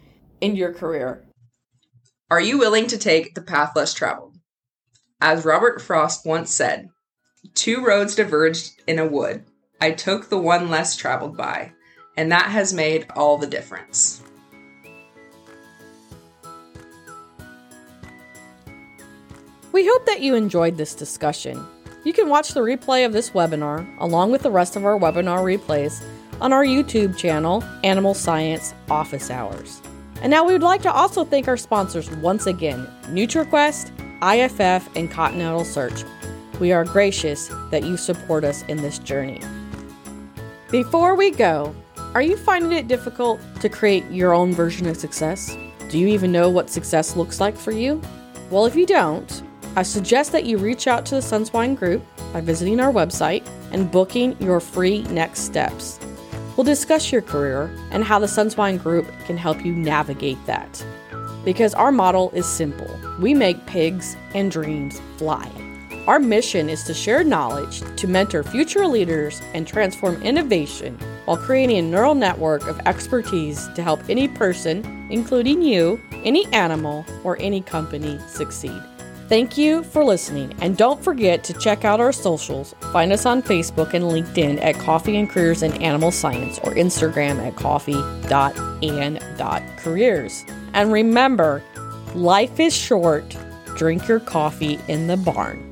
in 0.43 0.55
your 0.55 0.71
career. 0.71 1.25
Are 2.31 2.41
you 2.41 2.59
willing 2.59 2.87
to 2.89 2.99
take 2.99 3.35
the 3.35 3.41
path 3.41 3.73
less 3.75 3.95
traveled? 3.95 4.37
As 5.19 5.47
Robert 5.47 5.81
Frost 5.81 6.27
once 6.27 6.53
said, 6.53 6.91
two 7.55 7.83
roads 7.83 8.15
diverged 8.15 8.83
in 8.87 8.99
a 8.99 9.07
wood. 9.07 9.45
I 9.81 9.93
took 9.93 10.29
the 10.29 10.37
one 10.37 10.69
less 10.69 10.95
traveled 10.95 11.39
by, 11.39 11.73
and 12.19 12.31
that 12.31 12.51
has 12.51 12.75
made 12.75 13.07
all 13.17 13.39
the 13.39 13.47
difference. 13.47 14.23
We 19.73 19.87
hope 19.87 20.05
that 20.05 20.21
you 20.21 20.35
enjoyed 20.35 20.77
this 20.77 20.95
discussion. 20.95 21.67
You 22.05 22.13
can 22.13 22.29
watch 22.29 22.53
the 22.53 22.61
replay 22.61 23.07
of 23.07 23.15
this 23.15 23.31
webinar, 23.31 23.89
along 24.01 24.33
with 24.33 24.43
the 24.43 24.51
rest 24.51 24.77
of 24.77 24.85
our 24.85 24.99
webinar 24.99 25.39
replays, 25.39 26.05
on 26.41 26.53
our 26.53 26.65
YouTube 26.65 27.17
channel, 27.17 27.63
Animal 27.85 28.15
Science 28.15 28.75
Office 28.91 29.31
Hours. 29.31 29.81
And 30.23 30.31
now 30.31 30.45
we 30.45 30.53
would 30.53 30.63
like 30.63 30.83
to 30.83 30.93
also 30.93 31.25
thank 31.25 31.49
our 31.49 31.57
sponsors 31.57 32.11
once 32.17 32.47
again 32.47 32.87
NutriQuest, 33.07 33.91
IFF, 34.23 34.97
and 34.97 35.11
Continental 35.11 35.65
Search. 35.65 36.05
We 36.59 36.73
are 36.73 36.85
gracious 36.85 37.49
that 37.71 37.85
you 37.85 37.97
support 37.97 38.45
us 38.45 38.63
in 38.65 38.79
this 38.79 38.99
journey. 38.99 39.41
Before 40.71 41.15
we 41.15 41.31
go, 41.31 41.75
are 42.15 42.23
you 42.23 42.37
finding 42.37 42.73
it 42.73 42.89
difficult 42.89 43.41
to 43.61 43.69
create 43.69 44.05
your 44.11 44.35
own 44.35 44.53
version 44.53 44.87
of 44.87 44.97
success? 44.97 45.57
Do 45.89 45.99
you 45.99 46.07
even 46.09 46.33
know 46.33 46.51
what 46.51 46.69
success 46.69 47.17
looks 47.17 47.41
like 47.41 47.57
for 47.57 47.73
you? 47.73 48.01
Well, 48.51 48.67
if 48.67 48.77
you 48.77 48.85
don't, 48.85 49.43
I 49.77 49.83
suggest 49.85 50.33
that 50.33 50.45
you 50.45 50.59
reach 50.59 50.87
out 50.87 51.07
to 51.07 51.15
the 51.15 51.21
Sunswine 51.21 51.77
Group 51.77 52.05
by 52.33 52.41
visiting 52.41 52.81
our 52.81 52.93
website 52.93 53.49
and 53.73 53.91
booking 53.91 54.37
your 54.41 54.61
free 54.61 55.03
next 55.05 55.41
steps. 55.41 55.99
We'll 56.61 56.67
discuss 56.67 57.11
your 57.11 57.23
career 57.23 57.75
and 57.91 58.05
how 58.05 58.19
the 58.19 58.27
Sunswine 58.27 58.83
Group 58.83 59.07
can 59.25 59.39
help 59.39 59.65
you 59.65 59.73
navigate 59.73 60.37
that. 60.45 60.85
Because 61.43 61.73
our 61.73 61.91
model 61.91 62.31
is 62.33 62.45
simple 62.45 63.01
we 63.19 63.33
make 63.33 63.65
pigs 63.65 64.15
and 64.35 64.51
dreams 64.51 65.01
fly. 65.17 65.51
Our 66.07 66.19
mission 66.19 66.69
is 66.69 66.85
to 66.85 66.93
share 66.93 67.25
knowledge 67.25 67.81
to 67.97 68.07
mentor 68.07 68.43
future 68.43 68.87
leaders 68.87 69.41
and 69.55 69.67
transform 69.67 70.23
innovation 70.23 70.99
while 71.25 71.39
creating 71.39 71.79
a 71.79 71.83
neural 71.83 72.15
network 72.15 72.69
of 72.69 72.79
expertise 72.81 73.67
to 73.69 73.83
help 73.83 74.01
any 74.11 74.29
person, 74.29 74.85
including 75.09 75.63
you, 75.63 75.99
any 76.25 76.45
animal, 76.53 77.07
or 77.25 77.39
any 77.41 77.63
company 77.63 78.21
succeed. 78.29 78.83
Thank 79.31 79.57
you 79.57 79.85
for 79.85 80.03
listening, 80.03 80.53
and 80.61 80.77
don't 80.77 81.01
forget 81.05 81.45
to 81.45 81.53
check 81.53 81.85
out 81.85 82.01
our 82.01 82.11
socials. 82.11 82.75
Find 82.93 83.13
us 83.13 83.27
on 83.27 83.45
Facebook 83.45 83.95
and 83.95 84.07
LinkedIn 84.07 84.61
at 84.61 84.75
Coffee 84.75 85.17
and 85.19 85.31
Careers 85.31 85.63
in 85.63 85.71
Animal 85.81 86.11
Science 86.11 86.59
or 86.65 86.75
Instagram 86.75 87.39
at 87.39 87.55
coffee.and.careers. 87.55 90.45
And 90.73 90.93
remember, 90.93 91.63
life 92.17 92.59
is 92.59 92.75
short. 92.75 93.37
Drink 93.77 94.09
your 94.09 94.19
coffee 94.19 94.81
in 94.89 95.07
the 95.07 95.17
barn. 95.17 95.70